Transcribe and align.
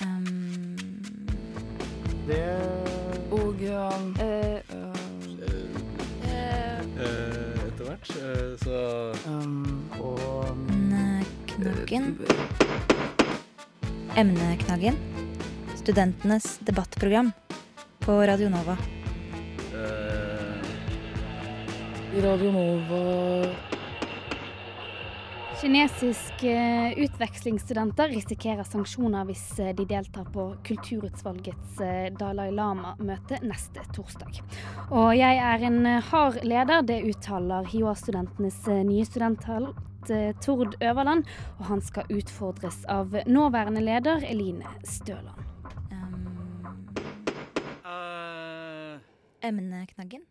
Um, 0.00 0.76
Det 2.26 2.44
Og 3.30 3.60
um, 3.60 4.16
eh, 4.20 4.60
eh, 6.24 6.80
Etter 7.66 7.84
hvert 7.84 8.10
eh, 8.10 8.56
så 8.64 8.78
um, 9.26 9.90
og 10.00 10.56
Emneknaggen. 11.60 12.16
Emneknaggen. 14.16 14.96
Studentenes 15.76 16.58
debattprogram 16.64 17.32
på 18.00 18.12
Radio 18.26 18.48
Nova. 18.48 18.76
eh, 19.74 20.62
Radio 22.22 22.50
Nova 22.52 23.69
Kinesiske 25.60 26.52
utvekslingsstudenter 26.96 28.08
risikerer 28.08 28.64
sanksjoner 28.64 29.26
hvis 29.28 29.42
eh, 29.60 29.74
de 29.76 29.84
deltar 29.84 30.24
på 30.32 30.46
Kulturutvalgets 30.64 31.82
eh, 31.84 32.06
Dalai 32.16 32.46
Lama-møte 32.56 33.42
neste 33.44 33.84
torsdag. 33.92 34.40
Og 34.88 35.10
jeg 35.18 35.36
er 35.36 35.66
en 35.68 35.76
eh, 35.84 36.08
hard 36.08 36.40
leder, 36.48 36.80
det 36.88 37.02
uttaler 37.10 37.68
HiOA-studentenes 37.74 38.62
nye 38.88 39.04
studenthelt 39.04 39.76
Tord 40.40 40.78
Øverland, 40.80 41.28
og 41.58 41.68
han 41.68 41.84
skal 41.84 42.08
utfordres 42.08 42.80
av 42.88 43.12
nåværende 43.28 43.84
leder 43.84 44.24
Eline 44.24 44.64
Støland. 44.80 45.44
Um, 45.92 46.72
uh. 47.84 48.96
emneknaggen. 49.44 50.24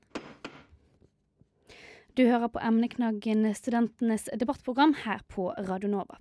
Du 2.19 2.25
hører 2.27 2.49
på 2.51 2.59
emneknaggen 2.59 3.45
Studentenes 3.55 4.25
debattprogram 4.35 4.91
her 5.05 5.21
på 5.31 5.45
Radio 5.69 5.87
Nova. 5.87 6.17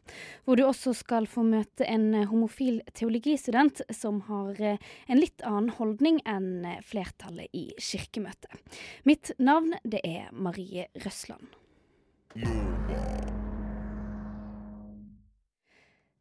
Hvor 0.47 0.55
du 0.55 0.62
også 0.62 0.93
skal 0.95 1.27
få 1.27 1.43
møte 1.43 1.83
en 1.91 2.12
homofil 2.30 2.84
teologistudent 2.95 3.83
som 3.91 4.21
har 4.29 4.62
eh, 4.62 4.79
en 5.11 5.19
litt 5.19 5.43
annen 5.43 5.73
holdning 5.74 6.21
enn 6.23 6.63
flertallet 6.87 7.51
i 7.51 7.73
Kirkemøtet. 7.82 8.79
Mitt 9.10 9.32
navn 9.43 9.74
det 9.82 10.05
er 10.07 10.30
Marie 10.30 10.87
Røsland. 11.02 11.51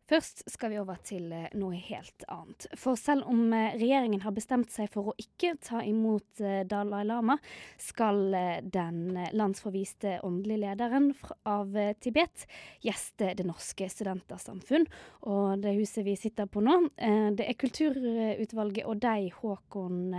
Først 0.08 0.46
skal 0.48 0.72
vi 0.72 0.78
over 0.80 1.00
til 1.04 1.32
eh, 1.36 1.50
noe 1.60 1.76
helt 1.84 2.24
annet. 2.32 2.70
For 2.80 2.96
selv 3.00 3.28
om 3.28 3.52
eh, 3.52 3.76
regjeringen 3.76 4.22
har 4.24 4.36
bestemt 4.36 4.72
seg 4.72 4.88
for 4.94 5.12
å 5.12 5.16
ikke 5.20 5.58
ta 5.60 5.82
imot 5.84 6.40
eh, 6.40 6.62
Dalai 6.68 7.02
Lama, 7.10 7.36
skal 7.82 8.22
den 8.64 9.18
landsforviste 9.36 10.18
åndelige 10.24 10.62
lederen 10.64 11.10
av 11.48 11.76
Tibet 12.00 12.46
gjeste 12.84 13.34
Det 13.36 13.46
Norske 13.48 13.90
Studentersamfunn. 13.92 14.88
Og 15.28 15.60
det 15.64 15.76
huset 15.76 16.06
vi 16.08 16.16
sitter 16.20 16.48
på 16.48 16.64
nå, 16.64 16.78
det 17.36 17.44
er 17.44 17.58
Kulturutvalget 17.60 18.88
og 18.88 19.02
deg, 19.04 19.30
Håkon 19.42 20.16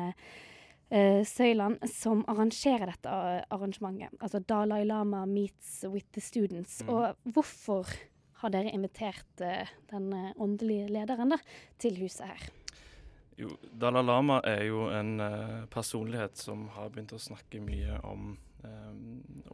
Søyland, 0.88 1.82
som 1.92 2.22
arrangerer 2.30 2.92
dette 2.92 3.16
arrangementet. 3.54 4.16
Altså 4.24 4.40
Dalai 4.40 4.84
Lama 4.88 5.24
meets 5.28 5.82
with 5.88 6.08
the 6.16 6.24
students. 6.24 6.80
Mm. 6.84 6.94
Og 6.94 7.34
hvorfor 7.36 7.92
har 8.42 8.54
dere 8.54 8.72
invitert 8.74 9.42
eh, 9.42 9.70
den 9.90 10.12
eh, 10.14 10.30
åndelige 10.36 10.88
lederen 10.92 11.34
da, 11.34 11.38
til 11.80 11.98
huset 12.02 12.28
her? 12.30 12.48
Jo, 13.38 13.52
Dalai 13.70 14.02
Lama 14.02 14.40
er 14.46 14.64
jo 14.66 14.88
en 14.94 15.18
eh, 15.22 15.64
personlighet 15.70 16.38
som 16.38 16.68
har 16.74 16.92
begynt 16.94 17.14
å 17.16 17.22
snakke 17.22 17.62
mye 17.62 18.00
om 18.06 18.36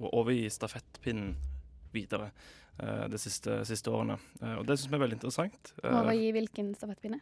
å 0.00 0.08
overgi 0.16 0.46
stafettpinnen 0.48 1.34
videre 1.92 2.30
de 2.77 3.19
siste, 3.20 3.61
siste 3.69 3.92
årene. 3.92 4.17
Eh, 4.41 4.56
og 4.58 4.64
det 4.67 4.78
syns 4.78 4.91
vi 4.91 4.98
er 4.98 5.03
veldig 5.05 5.19
interessant. 5.19 5.72
Eh, 5.83 6.08
i 6.14 6.33
hvilken 6.34 6.72
stafettpinne? 6.78 7.20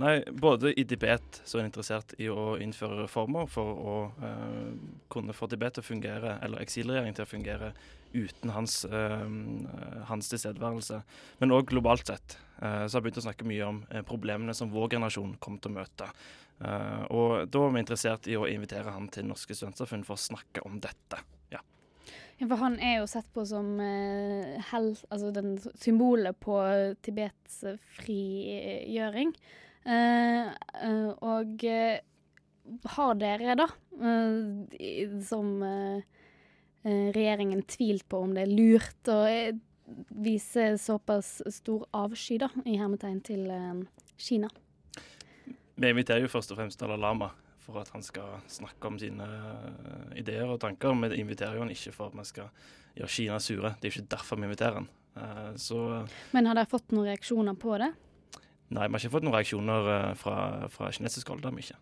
Nei, 0.00 0.18
både 0.30 0.74
i 0.74 0.84
Tibet 0.84 1.40
så 1.44 1.58
er 1.58 1.64
en 1.64 1.70
interessert 1.70 2.12
i 2.20 2.28
å 2.32 2.58
innføre 2.60 3.02
reformer 3.04 3.48
for 3.50 3.80
å 3.80 3.96
uh, 4.20 4.74
kunne 5.12 5.36
få 5.36 5.48
Tibet 5.50 5.78
til 5.78 5.84
å 5.84 5.88
fungere, 5.88 6.36
eller 6.44 6.62
eksilregjeringen 6.64 7.16
til 7.16 7.26
å 7.26 7.30
fungere 7.30 7.72
uten 8.12 8.52
hans, 8.52 8.82
uh, 8.90 9.24
hans 10.10 10.30
tilstedeværelse. 10.32 11.00
Men 11.40 11.56
òg 11.56 11.70
globalt 11.72 12.10
sett. 12.10 12.36
Uh, 12.60 12.84
så 12.84 12.98
har 12.98 13.00
jeg 13.00 13.08
begynt 13.08 13.22
å 13.22 13.24
snakke 13.24 13.48
mye 13.48 13.64
om 13.64 13.82
eh, 13.88 14.04
problemene 14.04 14.52
som 14.56 14.72
vår 14.72 14.92
generasjon 14.98 15.38
kommer 15.40 15.62
til 15.64 15.72
å 15.72 15.78
møte. 15.78 16.08
Eh, 16.60 17.04
og 17.16 17.48
da 17.48 17.62
var 17.62 17.72
vi 17.72 17.80
interessert 17.80 18.28
i 18.28 18.36
å 18.36 18.48
invitere 18.48 18.92
han 18.92 19.08
til 19.12 19.28
Norske 19.30 19.56
studentsamfunn 19.56 20.04
for 20.04 20.18
å 20.18 20.24
snakke 20.28 20.64
om 20.68 20.80
dette. 20.82 21.22
Ja. 22.40 22.46
For 22.48 22.56
han 22.62 22.78
er 22.80 23.00
jo 23.02 23.08
sett 23.10 23.26
på 23.34 23.44
som 23.48 23.74
eh, 23.84 24.60
hel, 24.70 24.92
altså 25.12 25.32
den 25.36 25.56
symbolet 25.76 26.38
på 26.40 26.56
Tibets 27.04 27.58
eh, 27.68 27.80
frigjøring. 27.98 29.34
Eh, 29.84 30.48
eh, 30.48 31.10
og 31.20 31.64
eh, 31.68 32.00
har 32.94 33.18
dere, 33.20 33.56
da, 33.60 33.66
eh, 34.00 35.18
som 35.26 35.52
eh, 35.66 36.00
eh, 36.84 37.10
regjeringen 37.12 37.62
tvilt 37.68 38.08
på 38.08 38.22
om 38.24 38.32
det 38.36 38.46
er 38.46 38.54
lurt 38.54 39.12
å 39.12 39.20
eh, 39.28 39.52
vise 40.16 40.72
såpass 40.80 41.40
stor 41.52 41.84
avsky, 41.96 42.38
da, 42.40 42.48
i 42.64 42.78
hermetegn 42.80 43.20
til 43.26 43.46
eh, 43.52 43.84
Kina? 44.20 44.48
Vi 45.80 45.92
inviterer 45.92 46.24
jo 46.24 46.32
først 46.32 46.52
og 46.52 46.60
fremst 46.60 46.80
Dalai 46.80 47.00
Lama 47.00 47.32
for 47.72 47.80
at 47.84 47.90
han 47.94 48.02
skal 48.06 48.38
snakke 48.50 48.86
om 48.90 48.98
sine 49.00 49.26
eh, 49.26 50.18
ideer 50.20 50.48
og 50.50 50.60
tanker. 50.62 50.94
Vi 51.06 51.20
inviterer 51.22 51.54
jo 51.58 51.64
han 51.64 51.70
ikke 51.74 51.92
for 51.96 52.10
at 52.10 52.18
vi 52.18 52.24
skal 52.28 52.50
gjøre 52.98 53.08
Kina 53.16 53.38
sure. 53.40 53.74
Det 53.80 53.88
er 53.88 53.94
ikke 53.96 54.10
derfor 54.16 54.40
vi 54.40 54.48
inviterer 54.50 54.80
han. 54.80 54.88
Eh, 55.16 55.52
Så 55.56 55.80
Men 56.32 56.46
har 56.50 56.54
dere 56.58 56.70
fått 56.70 56.92
noen 56.92 57.08
reaksjoner 57.12 57.54
på 57.58 57.78
det? 57.82 57.92
nei, 58.70 58.84
vi 58.86 58.92
har 58.94 59.00
ikke 59.02 59.10
fått 59.16 59.24
noen 59.26 59.34
reaksjoner 59.34 59.88
eh, 59.96 60.14
fra, 60.14 60.68
fra 60.70 60.90
kinesisk 60.94 61.28
hold. 61.32 61.40
Det 61.42 61.50
har 61.50 61.56
vi 61.58 61.64
ikke. 61.66 61.80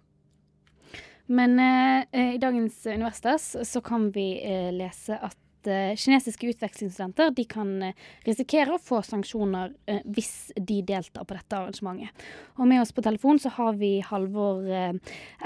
Men 1.28 1.58
eh, 1.60 2.06
eh, 2.12 2.34
i 2.36 2.40
dagens 2.40 2.86
Universitas 2.86 3.50
så 3.68 3.80
kan 3.84 4.08
vi 4.14 4.30
eh, 4.40 4.70
lese 4.72 5.18
at 5.20 5.36
eh, 5.66 5.96
kinesiske 5.96 6.46
utvekslingsstudenter 6.52 7.30
de 7.34 7.44
kan 7.48 7.70
eh, 7.82 7.96
risikere 8.26 8.76
å 8.76 8.82
få 8.82 9.00
sanksjoner 9.02 9.72
eh, 9.90 10.00
hvis 10.04 10.52
de 10.54 10.80
deltar 10.86 11.26
på 11.26 11.36
dette 11.36 11.58
arrangementet. 11.58 12.26
Og 12.58 12.68
med 12.70 12.82
oss 12.82 12.94
på 12.94 13.04
telefon 13.04 13.40
så 13.42 13.50
har 13.56 13.78
vi 13.80 13.98
Halvor 14.04 14.66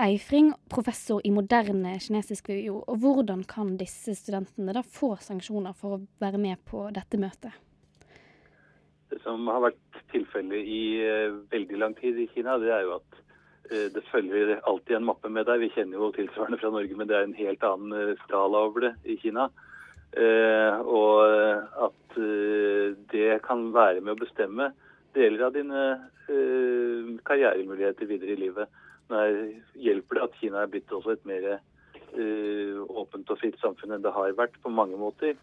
Eifring, 0.00 0.52
professor 0.72 1.22
i 1.24 1.32
moderne 1.34 1.94
kinesisk 2.02 2.50
VUO. 2.52 2.82
Og 2.86 3.00
hvordan 3.02 3.44
kan 3.48 3.76
disse 3.80 4.14
studentene 4.18 4.74
da 4.76 4.84
få 4.84 5.14
sanksjoner 5.20 5.76
for 5.78 5.96
å 5.96 6.02
være 6.22 6.40
med 6.40 6.60
på 6.68 6.86
dette 6.94 7.20
møtet? 7.20 7.56
Det 9.12 9.20
som 9.24 9.44
har 9.52 9.60
vært 9.68 10.00
tilfellet 10.12 10.68
i 10.68 10.84
veldig 11.52 11.80
lang 11.80 11.96
tid 11.98 12.16
i 12.20 12.30
Kina, 12.32 12.56
det 12.60 12.72
er 12.72 12.86
jo 12.86 12.96
at 13.00 13.20
det 13.72 14.02
følger 14.10 14.58
alltid 14.68 14.98
en 14.98 15.06
mappe 15.08 15.30
med 15.32 15.46
deg. 15.48 15.62
Vi 15.62 15.70
kjenner 15.72 16.00
jo 16.00 16.10
tilsvarende 16.16 16.58
fra 16.60 16.72
Norge, 16.72 16.96
men 16.96 17.08
det 17.08 17.16
er 17.16 17.28
en 17.28 17.36
helt 17.36 17.62
annen 17.64 18.16
skala 18.24 18.66
over 18.68 18.88
det 18.88 18.94
i 19.08 19.16
Kina. 19.20 19.46
Eh, 20.12 20.80
og 20.84 21.24
at 21.88 22.16
eh, 22.20 22.96
det 23.12 23.38
kan 23.46 23.70
være 23.72 24.02
med 24.04 24.12
å 24.12 24.20
bestemme 24.20 24.72
deler 25.16 25.46
av 25.46 25.54
dine 25.56 25.84
eh, 26.28 27.12
karrieremuligheter 27.24 28.10
videre 28.10 28.34
i 28.34 28.42
livet. 28.42 28.82
Nå 29.08 29.20
er, 29.20 29.38
hjelper 29.80 30.18
det 30.18 30.26
at 30.26 30.36
Kina 30.40 30.62
er 30.62 30.72
blitt 30.72 30.92
også 30.92 31.14
et 31.14 31.24
mer 31.28 31.48
eh, 31.54 32.76
åpent 32.88 33.32
og 33.32 33.40
fritt 33.40 33.56
samfunn 33.62 33.96
enn 33.96 34.04
det 34.04 34.12
har 34.12 34.36
vært 34.36 34.58
på 34.64 34.72
mange 34.72 35.00
måter. 35.00 35.38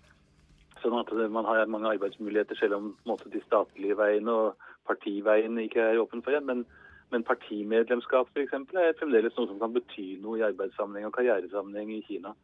Sånn 0.83 0.95
at 0.95 1.09
man 1.33 1.47
har 1.49 1.65
mange 1.67 1.89
arbeidsmuligheter, 1.91 2.55
selv 2.59 2.77
om 2.77 2.93
måte, 3.09 3.31
de 3.33 3.41
statlige 3.43 3.97
veiene 3.99 4.31
og 4.31 4.69
partiveiene 4.87 5.65
ikke 5.65 5.89
er 5.91 5.99
åpne 5.99 6.23
for 6.23 6.37
en. 6.37 6.45
Men, 6.47 6.63
men 7.11 7.25
partimedlemskap 7.27 8.29
for 8.31 8.45
eksempel, 8.45 8.79
er 8.79 8.95
fremdeles 9.01 9.35
noe 9.35 9.49
som 9.49 9.59
kan 9.59 9.73
bety 9.75 10.13
noe 10.23 10.39
i 10.39 10.45
arbeidssammenheng 10.47 11.09
og 11.09 11.17
karrieresammenheng 11.17 11.91
i 11.97 12.05
Kina. 12.07 12.37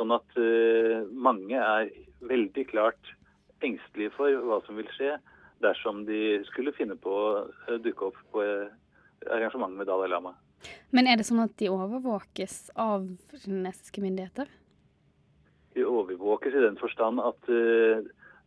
Sånn 0.00 0.14
at 0.16 0.36
uh, 0.40 1.04
mange 1.12 1.60
er 1.60 1.90
veldig 2.24 2.64
klart 2.70 3.16
engstelige 3.60 4.14
for 4.16 4.32
hva 4.46 4.62
som 4.64 4.78
vil 4.80 4.88
skje 4.96 5.18
dersom 5.60 6.06
de 6.08 6.38
skulle 6.48 6.72
finne 6.72 6.96
på 6.96 7.12
å 7.12 7.76
dukke 7.84 8.08
opp 8.08 8.20
på 8.32 8.40
arrangementet 8.40 8.86
arrangement 9.28 9.76
med 9.76 9.84
Dalai 9.90 10.06
Lama. 10.08 10.30
Men 10.96 11.04
er 11.04 11.18
det 11.20 11.26
sånn 11.28 11.42
at 11.42 11.52
de 11.60 11.68
overvåkes 11.68 12.70
av 12.80 13.04
kinesiske 13.42 14.00
myndigheter? 14.00 14.48
De 15.76 15.84
overvåkes 15.84 16.56
i 16.56 16.62
den 16.64 16.80
forstand 16.80 17.20
at 17.20 17.52
uh, 17.52 18.00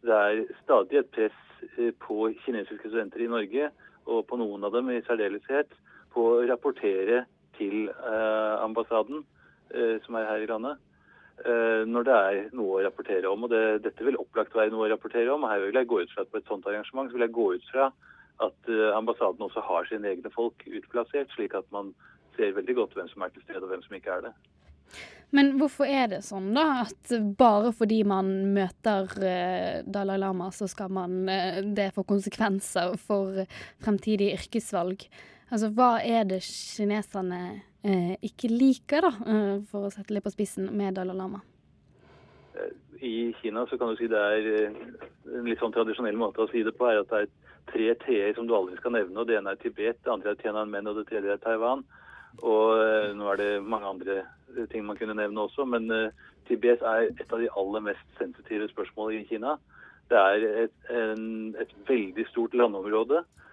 det 0.04 0.18
er 0.18 0.42
stadig 0.64 1.00
et 1.00 1.12
press 1.16 1.38
eh, 1.78 1.94
på 2.04 2.28
kinesiske 2.44 2.90
studenter 2.90 3.24
i 3.24 3.30
Norge, 3.32 3.70
og 4.04 4.26
på 4.28 4.40
noen 4.40 4.66
av 4.68 4.74
dem 4.76 4.90
i 4.92 5.00
særdeleshet, 5.08 5.72
på 6.14 6.26
å 6.34 6.42
rapportere 6.50 7.24
til 7.58 7.88
uh, 7.90 8.60
ambassaden 8.62 9.24
eh, 9.74 9.96
som 10.04 10.18
er 10.20 10.28
her 10.28 10.44
i 10.44 10.50
landet, 10.50 10.76
eh, 10.78 10.93
når 11.44 12.06
det 12.08 12.16
er 12.16 12.36
noe 12.56 12.78
å 12.78 12.82
rapportere 12.86 13.28
om. 13.28 13.46
Og 13.46 13.50
det, 13.52 13.82
dette 13.84 14.06
vil 14.06 14.20
opplagt 14.22 14.54
være 14.56 14.72
noe 14.72 14.86
å 14.86 14.92
rapportere 14.92 15.34
om. 15.34 15.44
og 15.44 15.52
Her 15.52 15.64
vil 15.66 15.80
jeg 15.80 15.90
gå 15.90 15.98
ut 16.04 16.12
fra 16.14 16.24
at 16.24 16.32
på 16.32 16.40
et 16.40 16.50
sånt 16.52 16.68
arrangement 16.70 17.10
så 17.10 17.18
vil 17.18 17.26
jeg 17.26 17.36
gå 17.36 17.48
ut 17.58 17.66
fra 17.72 17.88
at 18.42 18.70
eh, 18.72 18.90
ambassaden 18.98 19.46
også 19.46 19.64
har 19.66 19.90
sine 19.90 20.10
egne 20.14 20.32
folk 20.34 20.66
utplassert, 20.68 21.32
slik 21.36 21.56
at 21.58 21.68
man 21.76 21.92
ser 22.38 22.56
veldig 22.58 22.76
godt 22.80 22.98
hvem 22.98 23.10
som 23.12 23.26
er 23.26 23.34
til 23.34 23.46
stede 23.46 23.62
og 23.62 23.72
hvem 23.74 23.84
som 23.86 23.98
ikke 23.98 24.16
er 24.18 24.28
det. 24.28 24.34
Men 25.34 25.56
hvorfor 25.58 25.90
er 25.90 26.10
det 26.12 26.22
sånn, 26.26 26.52
da, 26.54 26.86
at 26.86 27.14
bare 27.38 27.72
fordi 27.74 28.04
man 28.06 28.30
møter 28.54 29.10
eh, 29.26 29.82
Dalai 29.86 30.20
Lama, 30.22 30.52
så 30.54 30.68
skal 30.70 30.94
man 30.94 31.24
eh, 31.32 31.62
det 31.66 31.92
få 31.96 32.06
konsekvenser 32.10 32.98
for 33.02 33.42
fremtidige 33.82 34.38
yrkesvalg? 34.38 35.08
Altså, 35.50 35.72
hva 35.74 35.96
er 36.06 36.28
det 36.30 36.44
kineserne 36.46 37.42
eh, 37.48 37.62
ikke 37.84 38.48
liker, 38.48 39.04
da, 39.04 39.12
eh, 39.28 39.56
for 39.68 39.88
å 39.88 39.92
sette 39.92 40.14
litt 40.16 40.24
på 40.24 40.32
spissen, 40.32 40.70
med 40.72 40.96
Dalai 40.96 41.16
Lama? 41.18 41.42
I 43.04 43.34
Kina 43.42 43.66
så 43.68 43.78
kan 43.78 43.90
du 43.92 43.98
si 44.00 44.08
det 44.08 44.20
er 44.20 44.46
eh, 44.48 44.76
en 45.36 45.48
litt 45.48 45.60
sånn 45.60 45.74
tradisjonell 45.76 46.16
måte 46.16 46.44
å 46.44 46.52
si 46.52 46.64
det 46.64 46.76
på, 46.78 46.88
er 46.88 47.02
at 47.02 47.12
det 47.12 47.26
er 47.26 47.34
tre 47.72 47.90
t-er 48.06 48.36
som 48.38 48.48
du 48.48 48.56
aldri 48.56 48.78
skal 48.80 48.96
nevne. 48.96 49.20
og 49.20 49.28
Det 49.28 49.36
ene 49.40 49.52
er 49.52 49.60
Tibet, 49.60 50.00
det 50.04 50.14
andre 50.14 50.32
er 50.32 50.40
Tiananmen 50.40 50.88
og 50.88 51.02
det 51.02 51.08
tredje 51.10 51.36
er 51.36 51.44
Taiwan. 51.44 51.84
Og 52.40 52.80
eh, 52.80 53.12
nå 53.18 53.28
er 53.34 53.42
det 53.42 53.52
mange 53.68 53.90
andre 53.90 54.22
eh, 54.22 54.66
ting 54.72 54.86
man 54.88 54.98
kunne 55.00 55.18
nevne 55.20 55.44
også, 55.44 55.68
men 55.68 55.92
eh, 55.92 56.26
Tibet 56.48 56.82
er 56.82 57.10
et 57.12 57.30
av 57.30 57.44
de 57.44 57.52
aller 57.60 57.88
mest 57.92 58.18
sensitive 58.20 58.70
spørsmålene 58.72 59.24
i 59.24 59.28
Kina. 59.28 59.58
Det 60.12 60.20
er 60.20 60.48
et, 60.66 60.76
en, 60.92 61.54
et 61.60 61.76
veldig 61.88 62.26
stort 62.32 62.56
landområde 62.56 63.24
eh, 63.24 63.44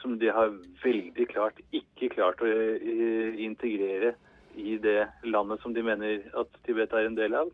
som 0.00 0.14
de 0.18 0.28
har 0.30 0.52
veldig 0.82 1.24
klart 1.28 1.58
ikke 1.74 2.08
klart 2.12 2.42
å 2.44 2.46
eh, 2.46 3.34
integrere 3.42 4.14
i 4.54 4.76
det 4.78 5.08
landet 5.26 5.60
som 5.62 5.74
de 5.74 5.82
mener 5.82 6.22
at 6.38 6.58
Tibet 6.66 6.92
er 6.94 7.08
en 7.08 7.18
del 7.18 7.34
av. 7.34 7.50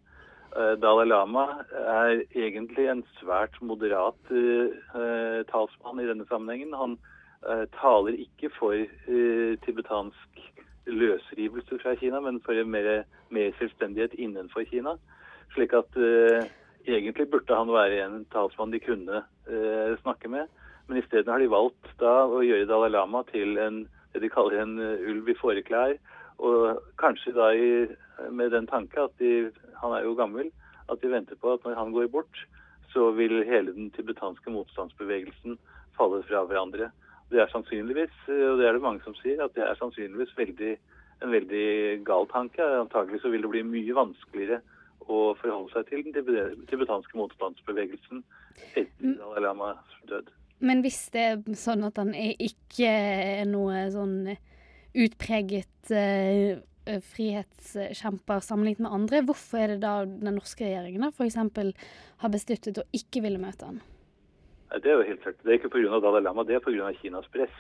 Eh, 0.56 0.74
Dalai 0.82 1.06
Lama 1.06 1.46
er 1.72 2.24
egentlig 2.34 2.88
en 2.90 3.02
svært 3.20 3.56
moderat 3.62 4.32
eh, 4.34 5.40
talsmann 5.50 6.02
i 6.02 6.08
denne 6.08 6.26
sammenhengen. 6.28 6.74
Han 6.74 6.96
eh, 7.46 7.66
taler 7.78 8.18
ikke 8.18 8.50
for 8.56 8.74
eh, 8.74 9.54
tibetansk 9.64 10.46
løsrivelse 10.90 11.78
fra 11.82 11.94
Kina, 12.00 12.20
men 12.24 12.40
for 12.44 12.58
mer, 12.66 13.04
mer 13.30 13.52
selvstendighet 13.60 14.16
innenfor 14.18 14.66
Kina. 14.70 14.96
Slik 15.54 15.74
at 15.76 15.96
eh, 15.96 16.50
egentlig 16.88 17.30
burde 17.30 17.56
han 17.56 17.70
være 17.70 18.02
en 18.04 18.24
talsmann 18.34 18.74
de 18.74 18.82
kunne 18.82 19.22
eh, 19.46 19.94
snakke 20.02 20.32
med. 20.32 20.50
Men 20.90 20.98
isteden 20.98 21.30
har 21.30 21.38
de 21.38 21.46
valgt 21.46 21.92
da 22.02 22.24
å 22.26 22.40
gjøre 22.42 22.66
Dalai 22.66 22.88
Lama 22.90 23.20
til 23.28 23.54
en, 23.62 23.84
det 24.10 24.24
de 24.24 24.30
kaller 24.34 24.58
en 24.58 24.72
eh, 24.82 25.04
ulv 25.06 25.28
i 25.30 25.36
fåreklær. 25.38 25.92
Og 26.42 26.80
kanskje 26.98 27.30
da 27.36 27.52
i, 27.54 27.68
med 28.34 28.50
den 28.50 28.66
tanke 28.66 29.04
at 29.04 29.14
de, 29.22 29.52
han 29.78 29.94
er 29.94 30.02
jo 30.02 30.16
gammel, 30.18 30.48
at 30.90 30.98
de 30.98 31.12
venter 31.12 31.38
på 31.38 31.52
at 31.54 31.62
når 31.62 31.78
han 31.78 31.92
går 31.94 32.08
bort, 32.10 32.40
så 32.90 33.12
vil 33.14 33.44
hele 33.46 33.70
den 33.76 33.92
tibetanske 33.94 34.50
motstandsbevegelsen 34.50 35.60
falle 35.94 36.24
fra 36.26 36.42
hverandre. 36.50 36.90
Det 37.30 37.38
er 37.38 37.54
sannsynligvis, 37.54 38.18
og 38.26 38.58
det 38.58 38.66
er 38.66 38.74
det 38.74 38.82
mange 38.82 39.04
som 39.06 39.14
sier, 39.20 39.38
at 39.44 39.54
det 39.54 39.62
er 39.62 39.78
sannsynligvis 39.78 40.34
veldig, 40.42 40.74
en 41.22 41.36
veldig 41.36 41.70
gal 42.10 42.26
tanke. 42.34 42.66
Antagelig 42.80 43.22
så 43.22 43.30
vil 43.30 43.46
det 43.46 43.52
bli 43.54 43.62
mye 43.76 43.98
vanskeligere 44.00 44.58
å 45.06 45.22
forholde 45.38 45.70
seg 45.76 45.86
til 45.86 46.10
den 46.10 46.66
tibetanske 46.66 47.22
motstandsbevegelsen 47.22 48.26
etter 48.74 49.18
Dalai 49.22 49.46
Lamas 49.46 49.98
død. 50.10 50.34
Men 50.60 50.82
hvis 50.84 51.06
det 51.14 51.22
er 51.24 51.56
sånn 51.56 51.86
at 51.88 51.98
han 52.00 52.12
ikke 52.14 52.88
er 52.88 53.46
noe 53.48 53.86
sånn 53.92 54.34
utpreget 54.90 55.92
uh, 55.94 56.60
frihetskjemper 57.14 58.42
sammenlignet 58.44 58.84
med 58.84 58.96
andre, 58.96 59.22
hvorfor 59.24 59.62
er 59.62 59.74
det 59.74 59.80
da 59.84 59.94
den 60.04 60.36
norske 60.36 60.66
regjeringen 60.66 61.08
f.eks. 61.08 61.38
har 62.20 62.32
besluttet 62.32 62.80
å 62.82 62.86
ikke 62.96 63.22
ville 63.24 63.40
møte 63.40 63.68
han? 63.70 63.80
Det 64.70 64.86
er 64.86 65.00
jo 65.00 65.06
helt 65.08 65.22
klart. 65.24 65.38
Det 65.42 65.50
er 65.50 65.58
ikke 65.58 65.72
pga. 65.72 65.98
Dalai 66.02 66.22
Lama, 66.22 66.44
det 66.46 66.58
er 66.58 66.64
pga. 66.64 66.92
Kinas 67.00 67.26
press. 67.34 67.54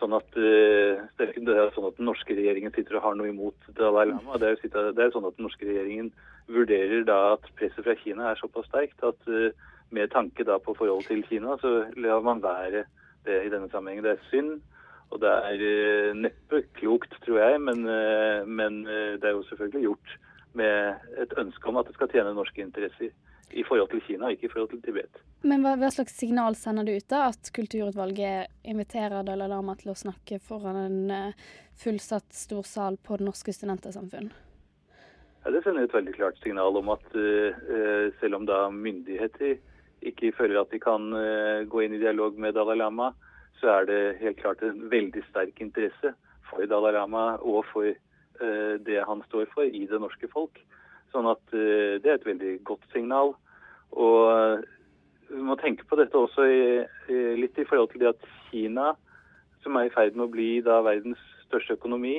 Sånn 0.00 0.14
at, 0.16 0.28
uh, 0.38 1.02
det 1.18 1.26
er 1.26 1.34
ikke 1.34 1.66
sånn 1.74 1.90
at 1.90 1.98
den 1.98 2.08
norske 2.08 2.36
regjeringen 2.38 2.72
sitter 2.74 2.98
og 2.98 3.08
har 3.08 3.18
noe 3.18 3.32
imot 3.32 3.68
Dalai 3.78 4.06
Lama. 4.10 4.38
Det 4.40 4.54
er, 4.54 4.56
jo 4.62 5.10
sånn 5.18 5.28
at 5.28 5.36
den 5.38 5.48
norske 5.48 5.68
regjeringen 5.68 6.12
vurderer 6.52 7.04
da 7.06 7.18
at 7.34 7.44
presset 7.58 7.84
fra 7.84 7.94
Kina 8.00 8.30
er 8.30 8.40
såpass 8.40 8.66
sterkt 8.70 9.04
at 9.06 9.30
uh, 9.30 9.50
med 9.92 10.10
tanke 10.12 10.44
da 10.48 10.58
på 10.62 10.74
forholdet 10.78 11.08
til 11.10 11.24
Kina, 11.28 11.56
så 11.60 11.86
lar 12.00 12.22
man 12.24 12.42
være 12.42 12.84
det 13.26 13.38
i 13.46 13.50
denne 13.52 13.70
sammenhengen. 13.70 14.04
Det 14.04 14.16
er 14.16 14.28
synd, 14.30 14.60
og 15.12 15.20
det 15.22 15.32
er 15.32 15.64
uh, 15.64 16.12
neppe 16.16 16.62
klokt, 16.78 17.14
tror 17.24 17.42
jeg, 17.42 17.60
men, 17.60 17.84
uh, 17.86 18.48
men 18.48 18.84
det 18.84 19.28
er 19.28 19.36
jo 19.36 19.44
selvfølgelig 19.50 19.88
gjort 19.88 20.14
med 20.58 21.18
et 21.22 21.34
ønske 21.40 21.68
om 21.68 21.78
at 21.80 21.88
det 21.88 21.96
skal 21.96 22.10
tjene 22.12 22.34
norske 22.36 22.60
interesser 22.60 23.12
i 23.52 23.64
forhold 23.68 23.90
til 23.92 24.00
Kina, 24.06 24.30
ikke 24.32 24.48
i 24.48 24.52
forhold 24.52 24.70
til 24.72 24.80
Tibet. 24.84 25.20
Men 25.44 25.64
hva, 25.64 25.74
hva 25.80 25.90
slags 25.92 26.14
signal 26.16 26.56
sender 26.56 26.88
det 26.88 26.94
ut 27.02 27.08
da, 27.12 27.26
at 27.32 27.50
kulturutvalget 27.52 28.68
inviterer 28.68 29.24
Dalai 29.26 29.48
Lama 29.52 29.74
til 29.80 29.92
å 29.92 29.98
snakke 29.98 30.38
foran 30.40 30.78
en 30.80 31.34
fullsatt 31.82 32.32
stor 32.36 32.64
sal 32.68 32.96
på 32.96 33.18
Det 33.20 33.26
Norske 33.28 33.52
Studentersamfunn? 33.52 34.30
Ja, 35.44 35.50
Det 35.50 35.62
sender 35.64 35.84
et 35.84 35.94
veldig 35.94 36.14
klart 36.14 36.38
signal 36.42 36.76
om 36.78 36.92
at 36.94 37.04
uh, 37.16 38.10
selv 38.20 38.38
om 38.38 38.46
da 38.46 38.68
myndigheter 38.70 39.58
ikke 40.08 40.32
føler 40.36 40.60
at 40.60 40.72
de 40.72 40.80
kan 40.82 41.12
uh, 41.14 41.62
gå 41.68 41.84
inn 41.84 41.96
i 41.96 42.02
dialog 42.02 42.38
med 42.40 42.56
Dalai 42.56 42.78
Lama, 42.80 43.12
så 43.60 43.70
er 43.76 43.88
det 43.88 44.00
helt 44.22 44.40
klart 44.40 44.62
en 44.66 44.88
veldig 44.90 45.22
sterk 45.28 45.60
interesse 45.62 46.14
for 46.48 46.66
Dalai 46.66 46.94
Lama 46.96 47.36
og 47.40 47.64
for 47.72 47.92
det 48.82 48.96
han 49.06 49.20
står 49.28 49.44
for 49.52 49.62
i 49.62 49.84
det 49.86 50.00
norske 50.02 50.26
folk. 50.26 50.56
Sånn 51.12 51.28
at 51.30 51.52
det 51.52 52.08
er 52.08 52.16
et 52.16 52.24
veldig 52.26 52.56
godt 52.66 52.82
signal. 52.90 53.36
Og 53.94 54.64
vi 55.28 55.44
må 55.46 55.54
tenke 55.60 55.86
på 55.86 55.94
dette 56.00 56.18
også 56.18 56.48
i, 56.50 56.64
litt 57.38 57.60
i 57.60 57.66
forhold 57.68 57.92
til 57.92 58.02
det 58.02 58.10
at 58.10 58.26
Kina, 58.48 58.88
som 59.62 59.78
er 59.78 59.86
i 59.86 59.92
ferd 59.94 60.18
med 60.18 60.26
å 60.26 60.32
bli 60.32 60.48
verdens 60.64 61.22
største 61.44 61.76
økonomi, 61.78 62.16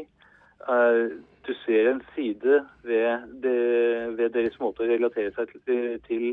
du 1.43 1.53
ser 1.65 1.89
en 1.91 2.01
side 2.15 2.65
ved, 2.83 3.27
det, 3.43 3.57
ved, 4.17 4.29
deres 4.31 4.55
måte 4.59 4.83
å 4.83 4.87
relatere 4.87 5.33
seg 5.35 5.51
til, 5.65 5.99
til 6.07 6.25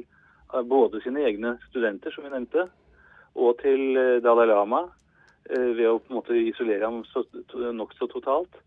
både 0.69 1.02
sine 1.05 1.25
egne 1.29 1.56
studenter, 1.69 2.12
som 2.14 2.26
vi 2.26 2.32
nevnte, 2.32 2.67
og 3.38 3.61
til 3.62 3.94
uh, 3.99 4.19
Dalai 4.25 4.49
Lama, 4.50 4.87
ved 5.50 5.87
å 5.88 5.97
på 5.99 6.12
en 6.12 6.19
måte 6.20 6.37
isolere 6.37 6.85
ham 6.85 7.00
så, 7.11 7.25
nokså 7.75 8.06
totalt. 8.12 8.58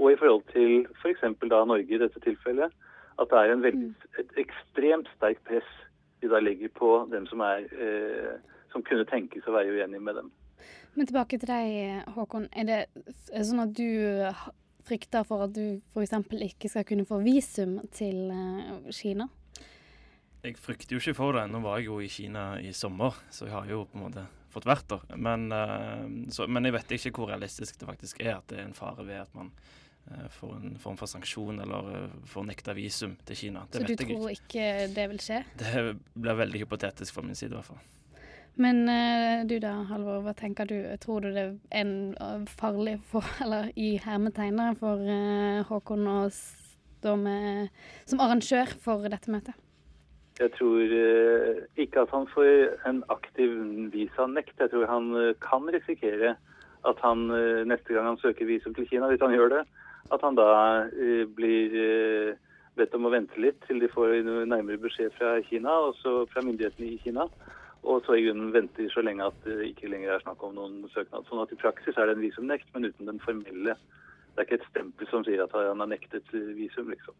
Og 0.00 0.10
i 0.10 0.16
forhold 0.18 0.42
til 0.50 0.88
f.eks. 0.96 1.20
da 1.44 1.60
Norge 1.68 1.94
i 1.94 2.00
dette 2.00 2.18
tilfellet, 2.24 2.72
at 3.20 3.30
det 3.30 3.38
er 3.38 3.52
en 3.52 3.62
veldig, 3.62 3.90
et 4.18 4.32
ekstremt 4.40 5.10
sterkt 5.16 5.44
press 5.46 5.68
de 6.22 6.30
da 6.32 6.40
legger 6.42 6.72
på 6.74 6.88
dem 7.12 7.26
som, 7.30 7.42
er, 7.44 7.66
eh, 7.86 8.56
som 8.72 8.82
kunne 8.86 9.06
tenkes 9.10 9.46
å 9.46 9.54
være 9.54 9.74
uenig 9.76 10.00
med 10.02 10.18
dem. 10.18 10.32
Men 10.94 11.08
tilbake 11.08 11.38
til 11.40 11.50
deg, 11.50 12.08
Håkon. 12.16 12.48
Er 12.52 12.68
det 12.68 12.80
sånn 13.32 13.62
at 13.64 13.72
du 13.76 13.88
frykter 14.86 15.26
for 15.26 15.46
at 15.46 15.54
du 15.56 15.80
f.eks. 15.94 16.14
ikke 16.48 16.70
skal 16.70 16.86
kunne 16.88 17.06
få 17.08 17.20
visum 17.24 17.78
til 17.94 18.32
Kina? 18.90 19.28
Jeg 20.42 20.56
frykter 20.58 20.96
jo 20.96 20.98
ikke 20.98 21.14
for 21.14 21.36
det. 21.36 21.44
Nå 21.52 21.60
var 21.62 21.78
jeg 21.78 21.86
jo 21.86 22.00
i 22.02 22.08
Kina 22.10 22.56
i 22.58 22.72
sommer, 22.74 23.14
så 23.30 23.46
jeg 23.46 23.54
har 23.54 23.68
jo 23.70 23.84
på 23.86 23.98
en 23.98 24.06
måte 24.08 24.24
fått 24.50 24.66
vært 24.66 24.88
der. 24.90 25.04
Men, 25.14 25.46
så, 26.34 26.48
men 26.50 26.66
jeg 26.66 26.74
vet 26.74 26.96
ikke 26.96 27.22
hvor 27.22 27.30
realistisk 27.30 27.78
det 27.78 27.86
faktisk 27.86 28.18
er 28.24 28.34
at 28.40 28.48
det 28.50 28.58
er 28.58 28.66
en 28.66 28.76
fare 28.76 29.06
ved 29.06 29.22
at 29.22 29.38
man 29.38 29.52
får 30.34 30.56
en 30.58 30.74
form 30.82 30.98
for 30.98 31.06
sanksjon 31.06 31.62
eller 31.62 32.10
får 32.26 32.48
nekta 32.50 32.74
visum 32.74 33.14
til 33.28 33.38
Kina. 33.38 33.62
Det 33.70 33.84
så 33.84 33.86
du 33.86 33.94
tror 34.02 34.28
ikke. 34.34 34.42
ikke 34.50 34.90
det 34.98 35.08
vil 35.14 35.22
skje? 35.22 35.40
Det 35.62 35.86
blir 36.18 36.40
veldig 36.42 36.64
hypotetisk 36.64 37.14
fra 37.14 37.22
min 37.22 37.38
side 37.38 37.54
i 37.54 37.60
hvert 37.60 37.70
fall. 37.70 37.82
Men 38.60 38.82
du 39.48 39.56
da, 39.62 39.78
Halvor, 39.88 40.24
hva 40.26 40.34
tenker 40.36 40.68
du? 40.68 40.76
Tror 41.00 41.22
du 41.22 41.30
det 41.32 41.46
er 41.70 41.86
en 41.86 42.48
farlig 42.50 42.98
for, 43.14 43.24
eller 43.46 43.70
i 43.78 43.94
hermetegner 44.02 44.74
for 44.82 45.06
Håkon 45.70 46.08
å 46.10 46.20
stå 46.34 47.14
med 47.16 47.70
som 48.10 48.26
arrangør 48.26 48.74
for 48.82 49.06
dette 49.06 49.30
møtet? 49.30 49.54
Jeg 50.40 50.54
tror 50.56 50.94
uh, 50.96 51.60
ikke 51.76 52.06
at 52.06 52.14
han 52.14 52.28
får 52.32 52.78
en 52.88 53.02
aktiv 53.12 53.52
visanekt. 53.92 54.54
Jeg 54.58 54.72
tror 54.72 54.88
han 54.90 55.12
kan 55.44 55.68
risikere 55.74 56.36
at 56.88 56.98
han 57.04 57.28
neste 57.70 57.94
gang 57.94 58.08
han 58.08 58.18
søker 58.18 58.48
visum 58.48 58.74
til 58.74 58.88
Kina, 58.90 59.06
hvis 59.06 59.22
han 59.22 59.34
gjør 59.36 59.52
det, 59.52 59.60
at 60.10 60.22
han 60.24 60.34
da 60.34 60.48
blir 61.36 61.76
bedt 62.74 62.96
om 62.98 63.06
å 63.06 63.12
vente 63.12 63.38
litt 63.38 63.60
til 63.68 63.78
de 63.78 63.90
får 63.92 64.16
nærmere 64.50 64.80
beskjed 64.82 65.14
fra 65.14 65.36
Kina, 65.46 65.76
og 65.86 65.94
så 66.00 66.24
fra 66.32 66.42
myndighetene 66.42 66.88
i 66.88 66.98
Kina. 67.04 67.28
Og 67.82 68.04
så 68.06 68.14
i 68.14 68.22
grunnen 68.26 68.52
venter 68.54 68.90
så 68.92 69.02
lenge 69.02 69.26
at 69.26 69.38
det 69.46 69.72
ikke 69.72 69.90
lenger 69.90 70.14
er 70.14 70.22
snakk 70.22 70.42
om 70.46 70.54
noen 70.54 70.82
søknad. 70.92 71.26
Sånn 71.26 71.42
at 71.42 71.52
i 71.54 71.58
praksis 71.58 71.98
er 71.98 72.08
det 72.08 72.16
en 72.16 72.22
visumnekt, 72.22 72.68
men 72.74 72.86
uten 72.86 73.10
den 73.10 73.18
formelle. 73.24 73.74
Det 74.32 74.38
er 74.38 74.46
ikke 74.46 74.60
et 74.60 74.68
stempel 74.70 75.10
som 75.10 75.24
sier 75.26 75.42
at 75.42 75.54
han 75.56 75.82
har 75.82 75.90
nektet 75.90 76.30
visum, 76.56 76.92
liksom. 76.92 77.16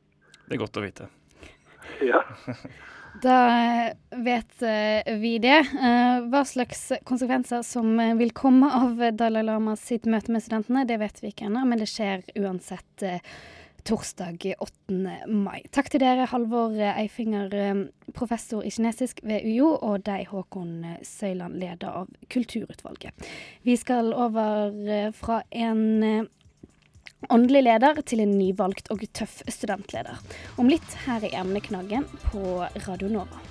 Det 0.46 0.54
er 0.54 0.62
godt 0.62 0.78
å 0.78 0.84
vite. 0.84 1.08
Ja. 2.06 2.22
Da 3.20 3.92
vet 4.10 4.62
vi 5.20 5.32
det. 5.42 5.58
Hva 6.32 6.44
slags 6.48 6.86
konsekvenser 7.04 7.60
som 7.66 7.98
vil 8.18 8.32
komme 8.32 8.70
av 8.72 9.02
Dalai 9.18 9.42
Lama 9.44 9.76
sitt 9.76 10.08
møte 10.08 10.32
med 10.32 10.44
studentene, 10.44 10.86
det 10.88 10.96
vet 11.02 11.20
vi 11.20 11.32
ikke 11.32 11.50
ennå, 11.50 11.66
men 11.68 11.82
det 11.82 11.90
skjer 11.92 12.24
uansett 12.40 13.04
torsdag 13.84 14.46
8. 14.62 14.96
mai. 15.28 15.60
Takk 15.74 15.90
til 15.92 16.02
dere, 16.04 16.28
Halvor 16.30 16.76
Eifinger, 16.94 17.52
professor 18.16 18.62
i 18.64 18.70
kinesisk 18.72 19.20
ved 19.26 19.44
UiO, 19.44 19.74
og 19.82 20.04
deg, 20.06 20.28
Håkon 20.30 21.02
Søyland, 21.06 21.58
leder 21.60 21.90
av 22.02 22.12
Kulturutvalget. 22.32 23.26
Vi 23.66 23.74
skal 23.76 24.14
over 24.14 25.12
fra 25.18 25.42
en 25.50 26.30
åndelig 27.30 27.62
leder 27.62 28.00
til 28.06 28.22
en 28.24 28.34
nyvalgt 28.38 28.90
og 28.94 29.04
tøff 29.14 29.40
studentleder. 29.48 30.18
Om 30.58 30.70
litt 30.72 30.96
her 31.06 31.24
i 31.26 31.34
emneknaggen 31.38 32.06
på 32.30 32.62
Radio 32.86 33.10
Nova. 33.12 33.42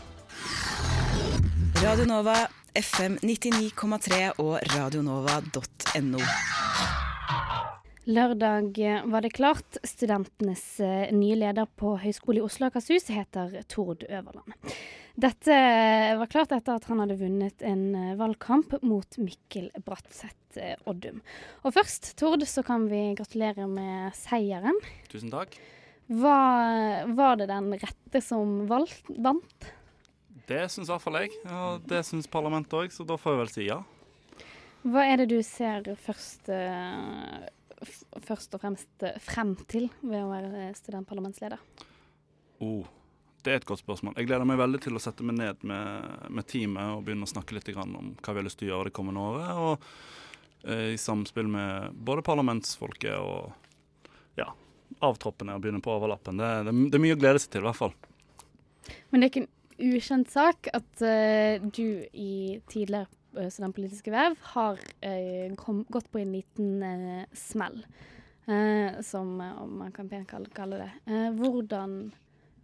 Radio 1.82 2.06
Nova, 2.10 2.36
FM 2.78 3.18
99,3 3.24 4.22
og 4.42 4.60
radionova.no. 4.76 6.22
Lørdag 8.12 8.80
var 9.06 9.22
det 9.22 9.34
klart. 9.38 9.78
Studentenes 9.86 10.80
eh, 10.82 11.12
nye 11.14 11.38
leder 11.38 11.68
på 11.78 11.94
Høgskolen 12.02 12.42
i 12.42 12.46
Oslo 12.46 12.66
og 12.66 12.72
Akershus 12.74 13.12
heter 13.14 13.62
Tord 13.70 14.08
Øverland. 14.10 14.58
Dette 15.20 15.56
var 16.16 16.30
klart 16.32 16.54
etter 16.56 16.78
at 16.78 16.88
han 16.88 17.02
hadde 17.04 17.18
vunnet 17.20 17.64
en 17.68 17.84
eh, 17.98 18.14
valgkamp 18.20 18.78
mot 18.88 19.18
Mikkel 19.20 19.68
Bratseth 19.84 20.60
eh, 20.62 20.78
Oddum. 20.88 21.20
Og 21.66 21.76
først, 21.76 22.14
Tord, 22.20 22.46
så 22.48 22.64
kan 22.64 22.88
vi 22.92 23.10
gratulere 23.18 23.68
med 23.68 24.16
seieren. 24.16 24.78
Tusen 25.12 25.34
takk. 25.34 25.58
Var, 26.12 27.12
var 27.16 27.40
det 27.40 27.50
den 27.52 27.72
rette 27.80 28.22
som 28.24 28.66
valgt, 28.72 29.12
vant? 29.20 29.72
Det 30.48 30.64
syns 30.72 30.90
i 30.90 30.94
hvert 30.94 31.04
fall 31.04 31.20
jeg, 31.22 31.36
og 31.48 31.84
det 31.88 32.02
syns 32.08 32.32
parlamentet 32.32 32.76
òg, 32.80 32.92
så 32.92 33.06
da 33.08 33.20
får 33.20 33.36
jeg 33.36 33.42
vel 33.42 33.52
si 33.52 33.68
ja. 33.68 33.82
Hva 34.82 35.06
er 35.06 35.22
det 35.22 35.30
du 35.32 35.38
ser 35.46 35.86
først, 36.08 36.50
eh, 36.52 37.44
først 38.28 38.56
og 38.56 38.64
fremst 38.64 39.06
frem 39.28 39.54
til 39.72 39.92
ved 40.02 40.24
å 40.24 40.32
være 40.32 40.72
studentparlamentsleder? 40.80 41.62
Oh, 42.62 42.88
det 43.42 43.54
er 43.54 43.62
et 43.62 43.68
godt 43.68 43.82
spørsmål. 43.82 44.16
Jeg 44.20 44.30
gleder 44.30 44.48
meg 44.48 44.60
veldig 44.62 44.82
til 44.84 44.98
å 44.98 45.02
sette 45.02 45.26
meg 45.26 45.38
ned 45.40 45.64
med, 45.68 46.10
med 46.30 46.48
teamet 46.50 46.98
og 46.98 47.06
begynne 47.06 47.28
å 47.28 47.32
snakke 47.32 47.56
litt 47.58 47.72
om 47.76 48.14
hva 48.18 48.34
vi 48.34 48.42
har 48.42 48.46
lyst 48.48 48.60
til 48.62 48.70
å 48.70 48.74
gjøre 48.76 48.90
det 48.92 48.96
kommende 48.98 49.24
året. 49.24 49.62
Og 49.62 50.70
eh, 50.70 50.92
i 50.94 51.00
samspill 51.02 51.50
med 51.52 51.98
både 51.98 52.26
parlamentsfolket 52.28 53.18
og 53.18 53.52
ja, 54.40 54.52
avtroppene 55.00 55.58
og 55.58 55.64
begynne 55.64 55.82
på 55.84 55.96
overlappen. 55.96 56.42
Det, 56.42 56.52
det, 56.68 56.76
det 56.94 57.00
er 57.00 57.06
mye 57.08 57.18
å 57.18 57.22
glede 57.24 57.42
seg 57.42 57.56
til, 57.56 57.66
i 57.66 57.70
hvert 57.70 57.82
fall. 57.82 57.98
Men 59.10 59.22
det 59.22 59.28
er 59.28 59.34
ikke 59.34 59.46
en 59.48 59.96
ukjent 59.98 60.32
sak 60.32 60.70
at 60.78 61.04
uh, 61.06 61.70
du 61.74 62.06
i 62.14 62.62
tidligere 62.70 63.08
uh, 63.38 63.50
studentpolitiske 63.50 64.14
verv 64.14 64.38
har 64.54 64.78
uh, 64.78 65.54
kom, 65.58 65.84
gått 65.90 66.10
på 66.14 66.22
en 66.22 66.34
liten 66.36 66.82
uh, 66.82 67.38
smell, 67.38 67.82
eh, 68.46 69.02
som 69.02 69.42
eh, 69.42 69.66
man 69.66 69.92
kan 69.92 70.10
pent 70.10 70.30
kalle, 70.54 70.78
det. 70.78 70.92
Eh, 71.06 71.30
hvordan 71.32 72.12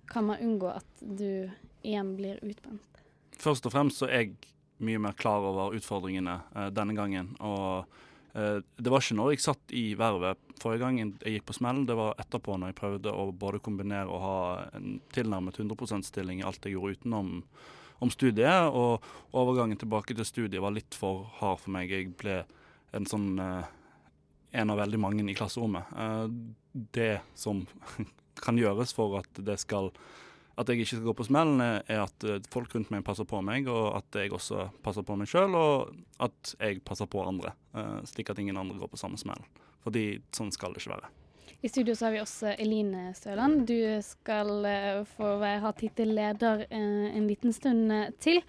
kan 0.09 0.27
man 0.29 0.41
unngå 0.43 0.71
at 0.71 1.01
du 1.01 1.49
igjen 1.81 2.15
blir 2.17 2.39
utbrent? 2.45 3.01
Først 3.37 3.67
og 3.67 3.73
fremst 3.75 4.01
så 4.01 4.09
er 4.09 4.25
jeg 4.25 4.35
mye 4.83 5.01
mer 5.01 5.15
klar 5.17 5.45
over 5.45 5.75
utfordringene 5.77 6.39
eh, 6.55 6.69
denne 6.73 6.95
gangen. 6.97 7.33
Og 7.43 7.85
eh, 8.33 8.59
det 8.77 8.93
var 8.93 9.03
ikke 9.03 9.17
når 9.19 9.33
jeg 9.33 9.45
satt 9.45 9.73
i 9.75 9.87
vervet 9.97 10.41
forrige 10.61 10.83
gang 10.83 10.99
jeg 11.01 11.37
gikk 11.37 11.47
på 11.49 11.57
smell, 11.57 11.83
det 11.85 11.97
var 11.97 12.17
etterpå 12.21 12.57
når 12.57 12.71
jeg 12.71 12.79
prøvde 12.79 13.13
å 13.13 13.29
både 13.31 13.61
kombinere 13.63 14.09
og 14.09 14.23
ha 14.23 14.37
en 14.77 14.97
tilnærmet 15.13 15.59
100 15.59 15.77
%-stilling 15.77 16.41
i 16.41 16.47
alt 16.47 16.65
jeg 16.65 16.77
gjorde 16.77 17.01
utenom 17.01 17.33
om 17.99 18.13
studiet. 18.13 18.69
Og 18.73 19.03
overgangen 19.37 19.79
tilbake 19.79 20.17
til 20.17 20.27
studiet 20.27 20.63
var 20.63 20.75
litt 20.75 20.97
for 20.97 21.27
hard 21.41 21.61
for 21.63 21.73
meg. 21.77 21.93
Jeg 21.93 22.13
ble 22.19 22.41
en 22.97 23.09
sånn 23.09 23.33
eh, 23.41 23.73
en 24.57 24.73
av 24.73 24.79
veldig 24.79 24.99
mange 25.01 25.25
i 25.27 25.37
klasserommet. 25.37 25.93
Eh, 25.97 26.25
det 26.93 27.19
som 27.35 27.65
kan 28.43 28.57
gjøres 28.59 28.93
for 28.95 29.19
at 29.21 29.43
det 29.45 29.59
skal 29.61 29.91
at 30.57 30.69
jeg 30.69 30.81
ikke 30.81 30.89
skal 30.89 31.05
gå 31.05 31.13
på 31.19 31.27
smellen, 31.27 31.61
er 31.61 32.01
at 32.01 32.25
eh, 32.25 32.41
folk 32.53 32.73
rundt 32.73 32.89
meg 32.93 33.05
passer 33.05 33.27
på 33.29 33.43
meg, 33.45 33.69
og 33.69 33.99
at 33.99 34.17
jeg 34.17 34.33
også 34.33 34.71
passer 34.85 35.05
på 35.05 35.17
meg 35.19 35.29
sjøl, 35.29 35.53
og 35.53 35.91
at 36.23 36.55
jeg 36.57 36.81
passer 36.85 37.09
på 37.09 37.21
andre. 37.25 37.53
eh, 37.77 37.99
slik 38.09 38.31
at 38.33 38.41
ingen 38.41 38.57
andre 38.57 38.79
går 38.79 38.89
på 38.89 38.97
samme 38.97 39.21
smell. 39.21 39.43
Fordi 39.85 40.19
sånn 40.33 40.49
skal 40.51 40.73
det 40.73 40.81
ikke 40.81 40.95
være. 40.95 41.11
I 41.61 41.69
studio 41.69 41.93
så 41.95 42.07
har 42.07 42.15
vi 42.15 42.23
også 42.23 42.55
Eline 42.57 43.13
Støland. 43.17 43.67
Du 43.69 43.77
skal 44.05 44.65
eh, 44.65 45.03
få 45.13 45.37
være, 45.43 45.61
ha 45.61 45.73
tittel 45.77 46.15
leder 46.17 46.65
en 46.73 47.29
liten 47.29 47.53
stund 47.53 47.93
til. 48.21 48.41